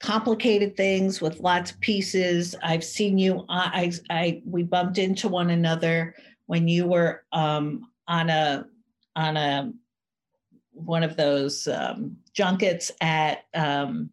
[0.00, 2.54] complicated things with lots of pieces.
[2.62, 6.14] I've seen you i i, I we bumped into one another
[6.46, 8.66] when you were um, on a
[9.16, 9.72] on a
[10.72, 14.10] one of those um, junkets at um,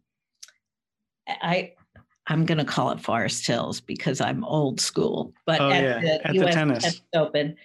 [1.28, 1.74] I
[2.26, 6.00] I'm going to call it Forest Hills because I'm old school, but oh, at yeah.
[6.00, 7.56] the at US the tennis Open.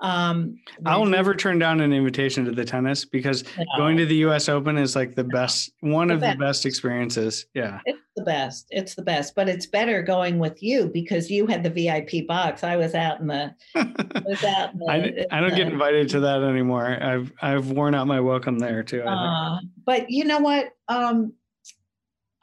[0.00, 3.64] Um, I'll never turn down an invitation to the tennis because no.
[3.76, 4.48] going to the U.S.
[4.48, 5.30] Open is like the no.
[5.30, 6.38] best, one the of best.
[6.38, 7.46] the best experiences.
[7.54, 8.66] Yeah, it's the best.
[8.70, 12.64] It's the best, but it's better going with you because you had the VIP box.
[12.64, 13.54] I was out in the.
[13.74, 16.98] was out in the, I, I don't the, get invited to that anymore.
[17.00, 19.02] I've I've worn out my welcome there too.
[19.02, 20.70] Uh, but you know what?
[20.88, 21.32] Um,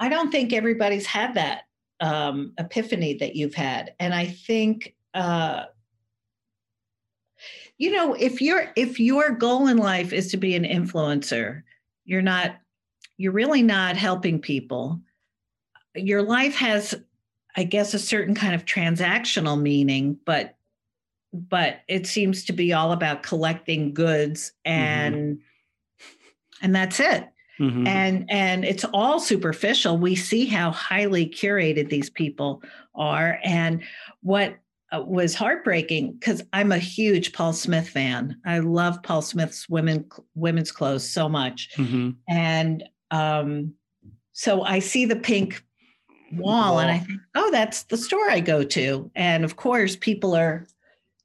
[0.02, 1.66] I don't think everybody's had that
[2.00, 5.66] um, epiphany that you've had, and I think uh,
[7.78, 11.62] you know if your if your goal in life is to be an influencer,
[12.04, 12.56] you're not
[13.18, 15.00] you're really not helping people.
[15.94, 16.96] Your life has,
[17.56, 20.56] I guess, a certain kind of transactional meaning, but
[21.32, 26.16] but it seems to be all about collecting goods and mm-hmm.
[26.64, 27.31] and that's it
[27.62, 27.86] Mm-hmm.
[27.86, 29.98] And and it's all superficial.
[29.98, 32.64] We see how highly curated these people
[32.96, 33.84] are and
[34.22, 34.58] what
[34.92, 38.36] uh, was heartbreaking because I'm a huge Paul Smith fan.
[38.46, 42.12] I love Paul Smith's women women's clothes so much, mm-hmm.
[42.28, 43.74] and um,
[44.34, 45.64] so I see the pink
[46.34, 49.12] wall, wall, and I think, oh, that's the store I go to.
[49.16, 50.66] And of course, people are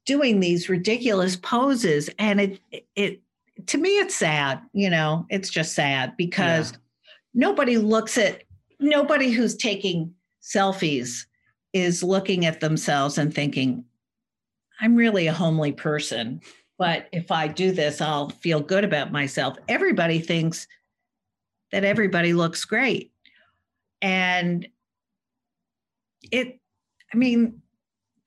[0.05, 2.61] doing these ridiculous poses, and it
[2.95, 3.21] it
[3.65, 4.61] to me it's sad.
[4.73, 6.77] You know, it's just sad because yeah.
[7.33, 8.43] nobody looks at
[8.79, 11.25] nobody who's taking selfies
[11.73, 13.83] is looking at themselves and thinking,
[14.79, 16.41] I'm really a homely person,
[16.77, 19.57] but if I do this, I'll feel good about myself.
[19.67, 20.67] Everybody thinks
[21.71, 23.11] that everybody looks great.
[24.01, 24.67] And
[26.31, 26.59] it,
[27.13, 27.61] I mean,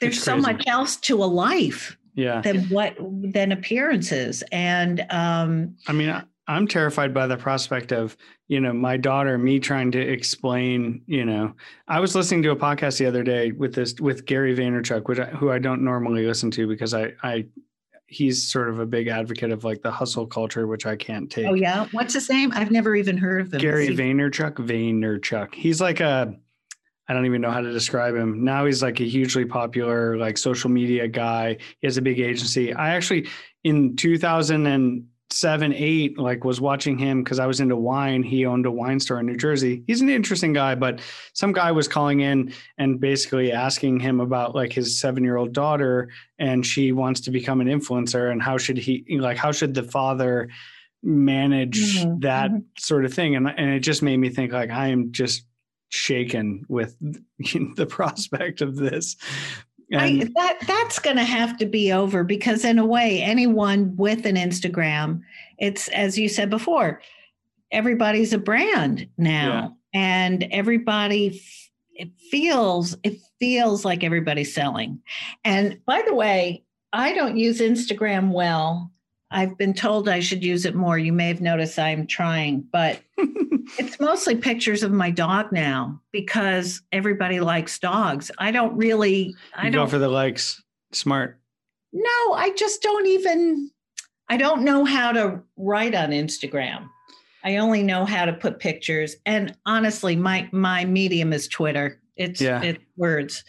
[0.01, 5.93] there's so much else to a life yeah than what than appearances and um i
[5.93, 8.17] mean I'm terrified by the prospect of,
[8.49, 11.55] you know, my daughter, me trying to explain, you know,
[11.87, 15.21] I was listening to a podcast the other day with this, with Gary Vaynerchuk, which
[15.21, 17.47] I, who I don't normally listen to because I, I,
[18.09, 21.47] he's sort of a big advocate of like the hustle culture, which I can't take.
[21.47, 21.87] Oh yeah.
[21.93, 22.51] What's his name?
[22.53, 23.61] I've never even heard of him.
[23.61, 25.55] Gary Vaynerchuk, Vaynerchuk.
[25.55, 26.35] He's like a,
[27.11, 28.45] I don't even know how to describe him.
[28.45, 31.57] Now he's like a hugely popular like social media guy.
[31.81, 32.73] He has a big agency.
[32.73, 33.29] I actually
[33.65, 38.23] in 2000 and seven, eight, like was watching him because I was into wine.
[38.23, 39.83] He owned a wine store in New Jersey.
[39.89, 41.01] He's an interesting guy, but
[41.33, 45.53] some guy was calling in and basically asking him about like his seven year old
[45.53, 49.75] daughter and she wants to become an influencer and how should he like how should
[49.75, 50.49] the father
[51.03, 52.21] manage mm-hmm.
[52.21, 52.61] that mm-hmm.
[52.79, 55.45] sort of thing and and it just made me think like I am just
[55.91, 56.97] shaken with
[57.39, 59.17] the prospect of this.
[59.93, 64.25] I, that that's going to have to be over because in a way anyone with
[64.25, 65.23] an instagram
[65.59, 67.03] it's as you said before
[67.73, 69.77] everybody's a brand now.
[69.93, 70.01] Yeah.
[70.01, 71.43] and everybody
[71.93, 75.01] it feels it feels like everybody's selling.
[75.45, 76.63] And by the way
[76.93, 78.93] i don't use instagram well
[79.31, 80.99] I've been told I should use it more.
[80.99, 83.01] You may have noticed I'm trying, but
[83.79, 88.31] it's mostly pictures of my dog now because everybody likes dogs.
[88.39, 90.61] I don't really I you don't go for the likes.
[90.93, 91.39] Smart.
[91.93, 93.71] No, I just don't even
[94.29, 96.89] I don't know how to write on Instagram.
[97.45, 99.17] I only know how to put pictures.
[99.27, 102.01] And honestly, my my medium is Twitter.
[102.17, 102.63] It's yeah.
[102.63, 103.45] it's words.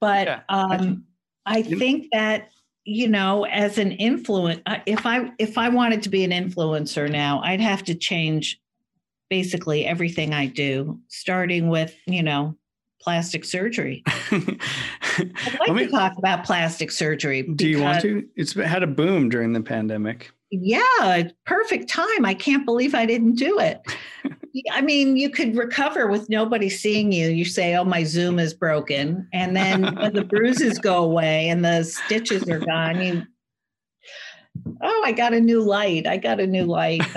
[0.00, 0.40] But yeah.
[0.50, 1.04] um
[1.46, 2.50] I think that
[2.84, 7.10] you know as an influence uh, if i if i wanted to be an influencer
[7.10, 8.60] now i'd have to change
[9.30, 12.54] basically everything i do starting with you know
[13.04, 14.02] plastic surgery.
[14.30, 18.26] I'd like me, to talk about plastic surgery do you want to?
[18.34, 23.34] It's had a boom during the pandemic yeah perfect time i can't believe i didn't
[23.34, 23.80] do it
[24.70, 27.28] I mean, you could recover with nobody seeing you.
[27.28, 31.64] You say, "Oh, my Zoom is broken," and then when the bruises go away and
[31.64, 33.22] the stitches are gone, you.
[34.80, 36.06] Oh, I got a new light.
[36.06, 37.02] I got a new light.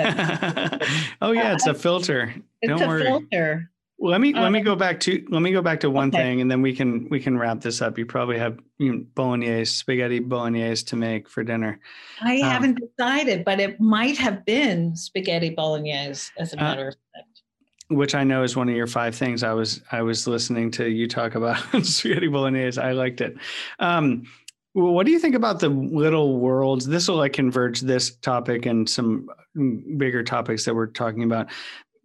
[1.21, 2.33] oh yeah, it's a filter.
[2.61, 3.03] It's Don't a worry.
[3.03, 3.71] filter.
[3.99, 6.07] Well, let me let me um, go back to let me go back to one
[6.09, 6.17] okay.
[6.17, 7.99] thing, and then we can we can wrap this up.
[7.99, 11.79] You probably have you know, bolognese, spaghetti bolognese to make for dinner.
[12.21, 16.85] I um, haven't decided, but it might have been spaghetti bolognese, as a uh, matter
[16.85, 17.41] uh, of fact.
[17.89, 19.43] Which I know is one of your five things.
[19.43, 22.79] I was I was listening to you talk about spaghetti bolognese.
[22.79, 23.37] I liked it.
[23.79, 24.27] Um,
[24.73, 26.85] what do you think about the little worlds?
[26.85, 31.49] This will like converge this topic and some mm, bigger topics that we're talking about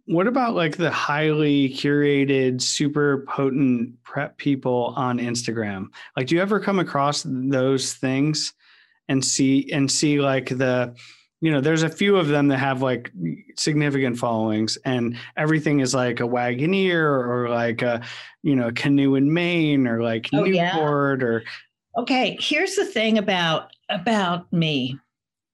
[0.05, 5.87] what about like the highly curated, super potent prep people on Instagram?
[6.17, 8.53] Like, do you ever come across those things
[9.07, 10.93] and see and see like the,
[11.39, 13.11] you know, there's a few of them that have like
[13.55, 18.01] significant followings, and everything is like a Wagoneer or like a,
[18.41, 21.25] you know, canoe in Maine or like oh, Newport yeah.
[21.25, 21.43] or.
[21.95, 24.99] Okay, here's the thing about about me.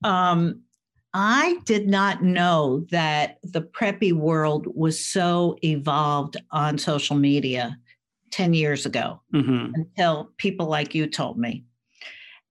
[0.03, 0.61] Um,
[1.13, 7.77] I did not know that the preppy world was so evolved on social media
[8.31, 9.73] 10 years ago mm-hmm.
[9.73, 11.63] until people like you told me.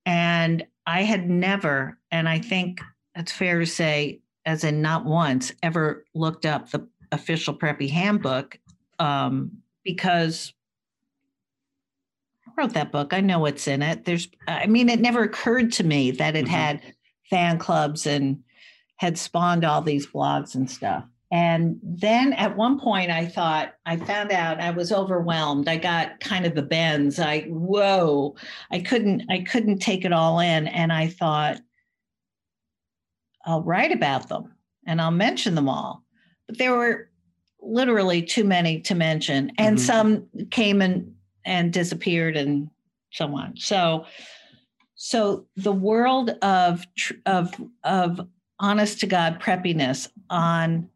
[0.05, 2.81] And I had never, and I think
[3.15, 8.59] it's fair to say, as in not once, ever looked up the official preppy handbook
[8.99, 9.53] um,
[9.85, 10.53] because
[12.47, 13.13] I wrote that book.
[13.13, 14.05] I know what's in it.
[14.05, 16.55] There's, I mean, it never occurred to me that it mm-hmm.
[16.55, 16.83] had
[17.31, 18.43] fan clubs and
[18.99, 21.05] had spawned all these blogs and stuff.
[21.31, 25.69] And then at one point, I thought, I found out I was overwhelmed.
[25.69, 27.19] I got kind of the bends.
[27.19, 28.35] I, whoa,
[28.71, 30.67] I couldn't, I couldn't take it all in.
[30.69, 31.61] And I thought,
[33.45, 34.55] I'll write about them
[34.87, 36.05] and I'll mention them all.
[36.47, 37.11] but there were
[37.61, 39.81] literally too many to mention, and Mhm.
[39.81, 42.71] some came and and disappeared, and
[43.11, 43.55] so on.
[43.57, 44.07] So,
[44.95, 46.87] so the world of
[47.27, 47.53] of
[47.85, 48.27] of
[48.61, 50.89] honest to God preppiness on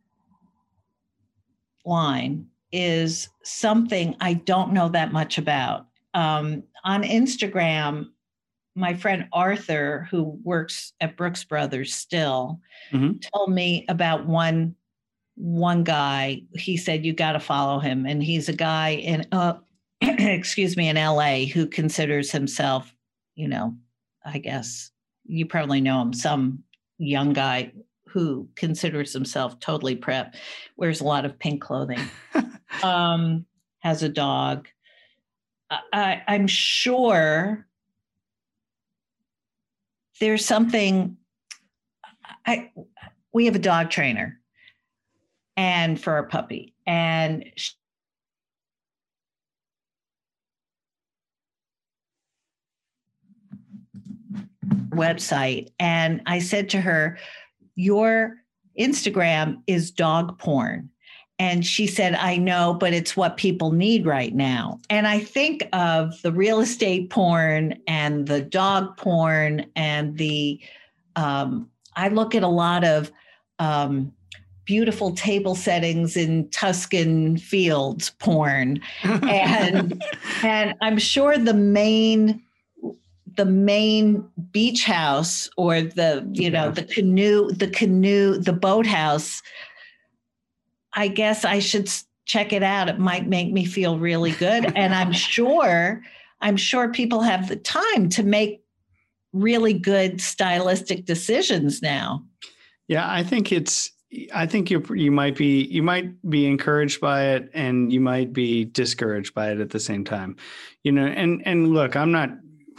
[1.85, 5.87] line is something I don't know that much about.
[6.15, 8.07] Um, on Instagram,
[8.75, 12.61] my friend Arthur, who works at Brooks Brothers still,
[12.93, 13.23] Mhm.
[13.35, 14.75] told me about one
[15.37, 16.43] one guy.
[16.55, 19.55] He said you got to follow him, and he's a guy in uh,
[20.03, 21.47] excuse me in L.A.
[21.47, 22.95] who considers himself,
[23.35, 23.75] you know,
[24.27, 24.91] I guess
[25.25, 26.63] you probably know him, some
[26.99, 27.73] young guy
[28.07, 30.35] who considers himself totally prep,
[30.77, 32.01] wears a lot of pink clothing,
[32.83, 33.47] um,
[33.81, 34.69] has a dog.
[35.93, 37.67] I- I'm sure
[40.21, 41.17] there's something.
[42.47, 42.71] I
[43.33, 44.41] we have a dog trainer,
[45.57, 47.45] and for our puppy, and
[54.93, 57.19] website, and I said to her,
[57.75, 58.37] "Your
[58.79, 60.89] Instagram is dog porn."
[61.39, 64.79] And she said, I know, but it's what people need right now.
[64.91, 70.61] And I think of the real estate porn and the dog porn and the,
[71.17, 73.11] um, I look at a lot of
[73.59, 74.13] um,
[74.67, 78.81] beautiful table settings in Tuscan fields porn.
[79.03, 80.01] And-
[80.45, 82.41] And I'm sure the Maine,
[83.37, 86.71] the Maine beach house or the, you know, Yeah.
[86.71, 89.43] the canoe, the canoe, the boathouse
[90.95, 91.91] I guess I should
[92.25, 92.89] check it out.
[92.89, 94.73] It might make me feel really good.
[94.77, 96.03] and I'm sure,
[96.41, 98.63] I'm sure people have the time to make
[99.33, 102.25] really good stylistic decisions now.
[102.89, 103.91] Yeah, I think it's.
[104.35, 108.35] I think you you might be you might be encouraged by it, and you might
[108.35, 110.37] be discouraged by it at the same time.
[110.83, 112.29] You know, and and look, I'm not.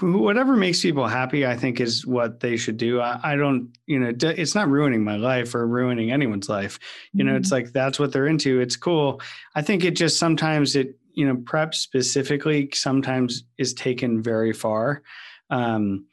[0.02, 3.00] Whatever makes people happy, I think, is what they should do.
[3.00, 6.80] I, I don't, you know, it's not ruining my life or ruining anyone's life.
[7.14, 8.60] You know, it's like that's what they're into.
[8.60, 9.22] It's cool.
[9.56, 15.04] I think it just sometimes it, you know, prep specifically sometimes is taken very far.
[15.50, 16.06] Um,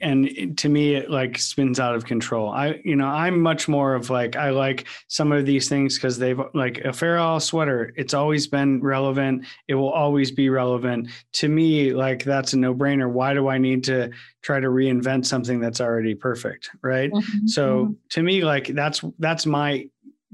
[0.00, 2.50] and to me it like spins out of control.
[2.50, 6.18] I you know i'm much more of like i like some of these things because
[6.18, 11.08] they've like a Fair Isle sweater it's always been relevant it will always be relevant.
[11.34, 13.10] To me like that's a no-brainer.
[13.10, 14.10] Why do i need to
[14.42, 17.10] try to reinvent something that's already perfect right?
[17.12, 17.96] Mhm, so mhm.
[18.10, 19.86] to me like that's that's my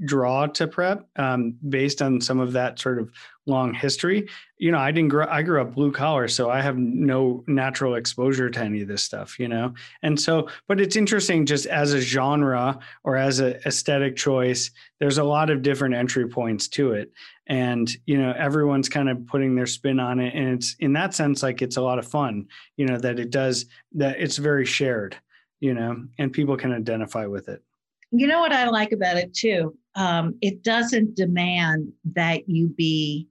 [0.05, 3.11] draw to prep um, based on some of that sort of
[3.49, 4.27] long history.
[4.57, 7.95] You know i didn't grow i grew up blue collar so i have no natural
[7.95, 9.73] exposure to any of this stuff you know?
[10.03, 15.17] And so but it's interesting just as a genre or as a aesthetic choice there's
[15.17, 17.13] a lot of different entry points to it.
[17.47, 21.13] And you know everyone's kind of putting their spin on it and it's in that
[21.13, 24.65] sense like it's a lot of fun you know that it does that it's very
[24.65, 25.15] shared
[25.61, 27.63] you know and people can identify with it.
[28.11, 29.77] You know what I like about it too?
[29.95, 33.27] Um, it doesn't demand that you be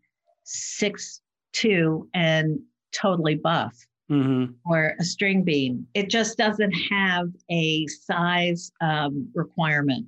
[0.48, 1.20] six
[1.52, 2.58] two and
[2.92, 4.52] totally buff mm-hmm.
[4.64, 5.86] or a string bean.
[5.94, 10.06] It just doesn't have a size um, requirement.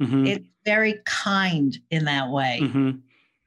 [0.00, 0.26] Mm-hmm.
[0.26, 2.60] It's very kind in that way.
[2.62, 2.90] mm-hmm.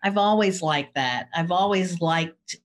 [0.03, 1.27] I've always liked that.
[1.35, 2.55] I've always liked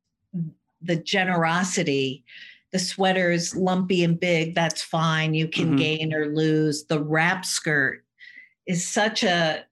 [0.83, 2.25] the generosity.
[2.73, 5.33] The sweater's lumpy and big, that's fine.
[5.35, 5.79] You can Mhm.
[5.79, 6.85] gain or lose.
[6.85, 8.05] The wrap skirt
[8.67, 9.65] is such a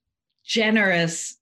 [0.44, 1.36] generous,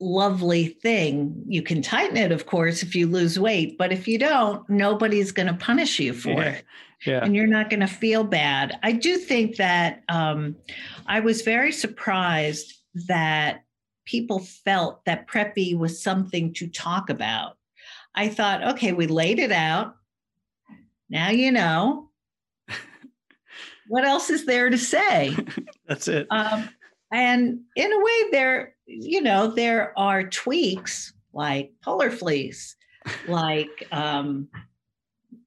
[0.00, 1.44] lovely thing.
[1.46, 5.32] You can tighten it, of course, if you lose weight, but if you don't, nobody's
[5.32, 6.42] going to punish you for Yeah.
[6.42, 6.64] it
[7.06, 8.78] yeah and you're not going to feel bad.
[8.82, 10.56] I do think that um,
[11.06, 12.72] I was very surprised
[13.08, 13.62] that
[14.06, 17.58] people felt that preppy was something to talk about.
[18.14, 19.96] I thought, okay, we laid it out.
[21.10, 22.10] Now you know.
[23.88, 25.36] what else is there to say?
[25.86, 26.68] that's it Um,
[27.12, 32.76] and in a way, there, you know, there are tweaks like polar fleece,
[33.28, 34.48] like um,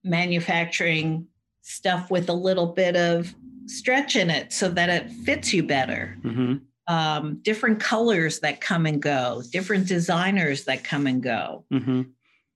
[0.03, 1.27] manufacturing
[1.61, 3.33] stuff with a little bit of
[3.65, 6.17] stretch in it so that it fits you better.
[6.23, 6.55] mm-hmm.
[6.89, 11.65] Um, different colors that come and go, different designers that come and go.
[11.69, 12.03] Mm-hmm.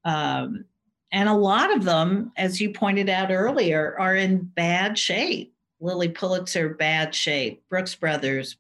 [0.06, 0.64] Um,
[1.12, 5.54] and a lot of them, as you pointed out earlier, are in bad shape.
[5.82, 7.64] Lilly Pulitzer, bad shape.
[7.70, 8.56] Brooks Brothers,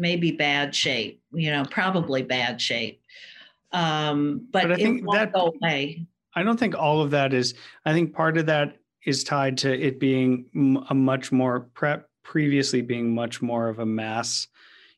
[0.00, 1.22] maybe bad shape.
[1.32, 3.00] You know, probably bad shape.
[3.72, 6.06] Um, but, But I it think won't that- go away.
[6.34, 7.54] I don't think all of that is.
[7.84, 10.46] I think part of that is tied to it being
[10.88, 14.46] a much more prep previously being much more of a mass,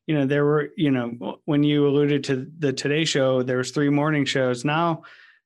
[0.06, 3.70] you know, there were, you know, when you alluded to the Today Show, there was
[3.70, 4.64] three morning shows.
[4.64, 5.04] Now,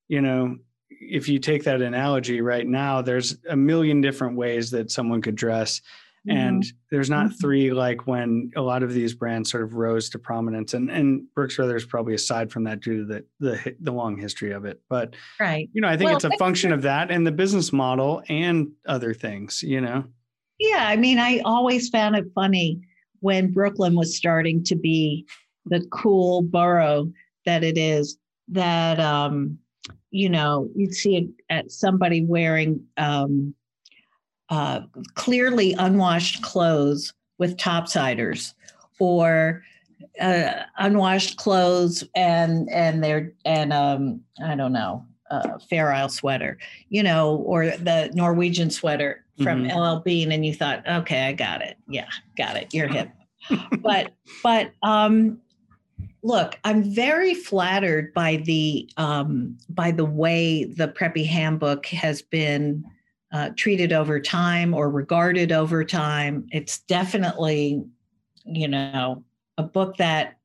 [0.08, 0.56] you know,
[0.90, 5.36] if you take that analogy right now, there's a million different ways that someone could
[5.36, 5.80] dress.
[6.28, 6.38] Mm-hmm.
[6.38, 7.36] And there's not mm-hmm.
[7.36, 10.74] three like when a lot of these brands sort of rose to prominence.
[10.74, 14.52] And and Brooks Brothers probably aside from that due to the the the long history
[14.52, 14.80] of it.
[14.88, 17.72] But right, you know, I think well, it's a function of that and the business
[17.72, 19.62] model and other things.
[19.62, 20.04] You know.
[20.58, 22.80] Yeah, I mean, I always found it funny
[23.20, 25.26] when Brooklyn was starting to be
[25.66, 27.12] the cool borough
[27.44, 28.18] that it is.
[28.48, 29.58] That um,
[30.10, 33.54] you know, you'd see at somebody wearing um,
[34.51, 34.81] uh,
[35.14, 38.55] clearly unwashed clothes with topsiders
[38.98, 39.62] or
[40.20, 46.59] uh, unwashed clothes and and they're and um, I don't know uh, Fair Isle sweater,
[46.89, 49.78] you know, or the Norwegian sweater from mm-hmm.
[49.78, 51.77] LL Bean, and you thought, okay, I got it.
[51.89, 52.73] Yeah, got it.
[52.73, 53.10] You're hip.
[53.81, 54.12] but
[54.43, 55.39] but um,
[56.23, 62.85] look, I'm very flattered by the um, by the way the Preppy Handbook has been
[63.32, 66.46] uh, treated over time or regarded over time.
[66.52, 67.84] It's definitely,
[68.44, 69.24] you know,
[69.58, 70.38] a book that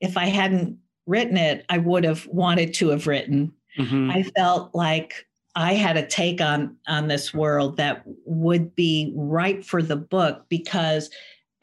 [0.00, 3.52] if I hadn't written it, I would have wanted to have written.
[3.78, 4.10] Mm-hmm.
[4.10, 9.64] I felt like I had a take on on this world that would be right
[9.64, 11.10] for the book because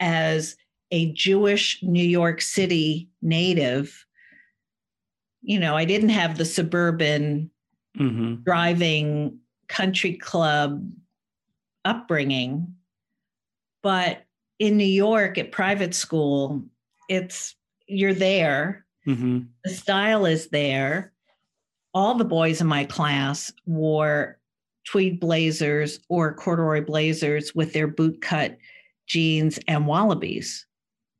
[0.00, 0.56] as
[0.90, 4.04] a Jewish New York City native,
[5.42, 7.50] you know, I didn't have the suburban
[7.98, 8.42] mm-hmm.
[8.42, 9.38] driving
[9.74, 10.88] country club
[11.84, 12.74] upbringing.
[13.82, 14.24] But
[14.58, 16.62] in New York at private school,
[17.08, 17.54] it's
[17.86, 18.86] you're there.
[19.06, 19.40] Mm-hmm.
[19.64, 21.12] The style is there.
[21.92, 24.38] All the boys in my class wore
[24.86, 28.56] tweed blazers or corduroy blazers with their boot cut
[29.06, 30.64] jeans and Wallabees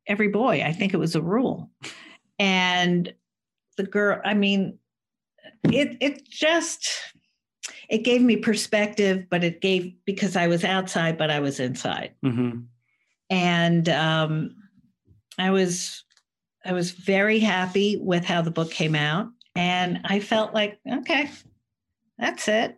[0.07, 0.63] every boy.
[0.63, 1.69] I think it was a rule.
[2.39, 3.13] And
[3.77, 4.77] the girl, I mean,
[5.63, 6.89] it it just
[7.89, 12.13] it gave me perspective, but it gave because I was outside, but I was inside.
[12.23, 12.59] Mm-hmm.
[13.29, 14.55] And um,
[15.37, 16.03] I was
[16.65, 19.29] I was very happy with how the book came out.
[19.55, 21.29] And I felt like, okay,
[22.17, 22.77] that's it.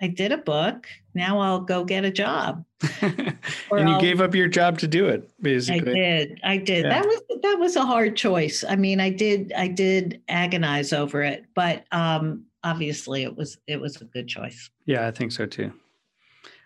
[0.00, 0.86] I did a book.
[1.14, 2.64] Now I'll go get a job.
[3.00, 3.38] and
[3.70, 5.92] you I'll, gave up your job to do it, basically.
[5.92, 6.40] I did.
[6.44, 6.84] I did.
[6.84, 6.90] Yeah.
[6.90, 8.64] That was that was a hard choice.
[8.68, 13.80] I mean, I did I did agonize over it, but um, obviously it was it
[13.80, 14.70] was a good choice.
[14.86, 15.72] Yeah, I think so too.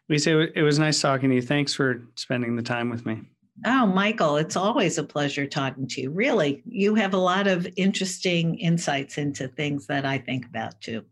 [0.09, 1.43] Lisa, it was nice talking to you.
[1.43, 3.21] Thanks for spending the time with me.
[3.67, 6.11] Oh, Michael, it's always a pleasure talking to you.
[6.11, 11.05] Really, you have a lot of interesting insights into things that I think about too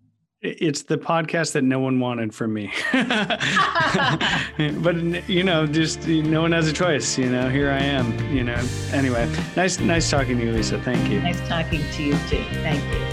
[0.42, 3.40] it's the podcast that no one wanted from me but
[5.28, 8.62] you know just no one has a choice you know here i am you know
[8.92, 12.82] anyway nice nice talking to you lisa thank you nice talking to you too thank
[12.94, 13.06] you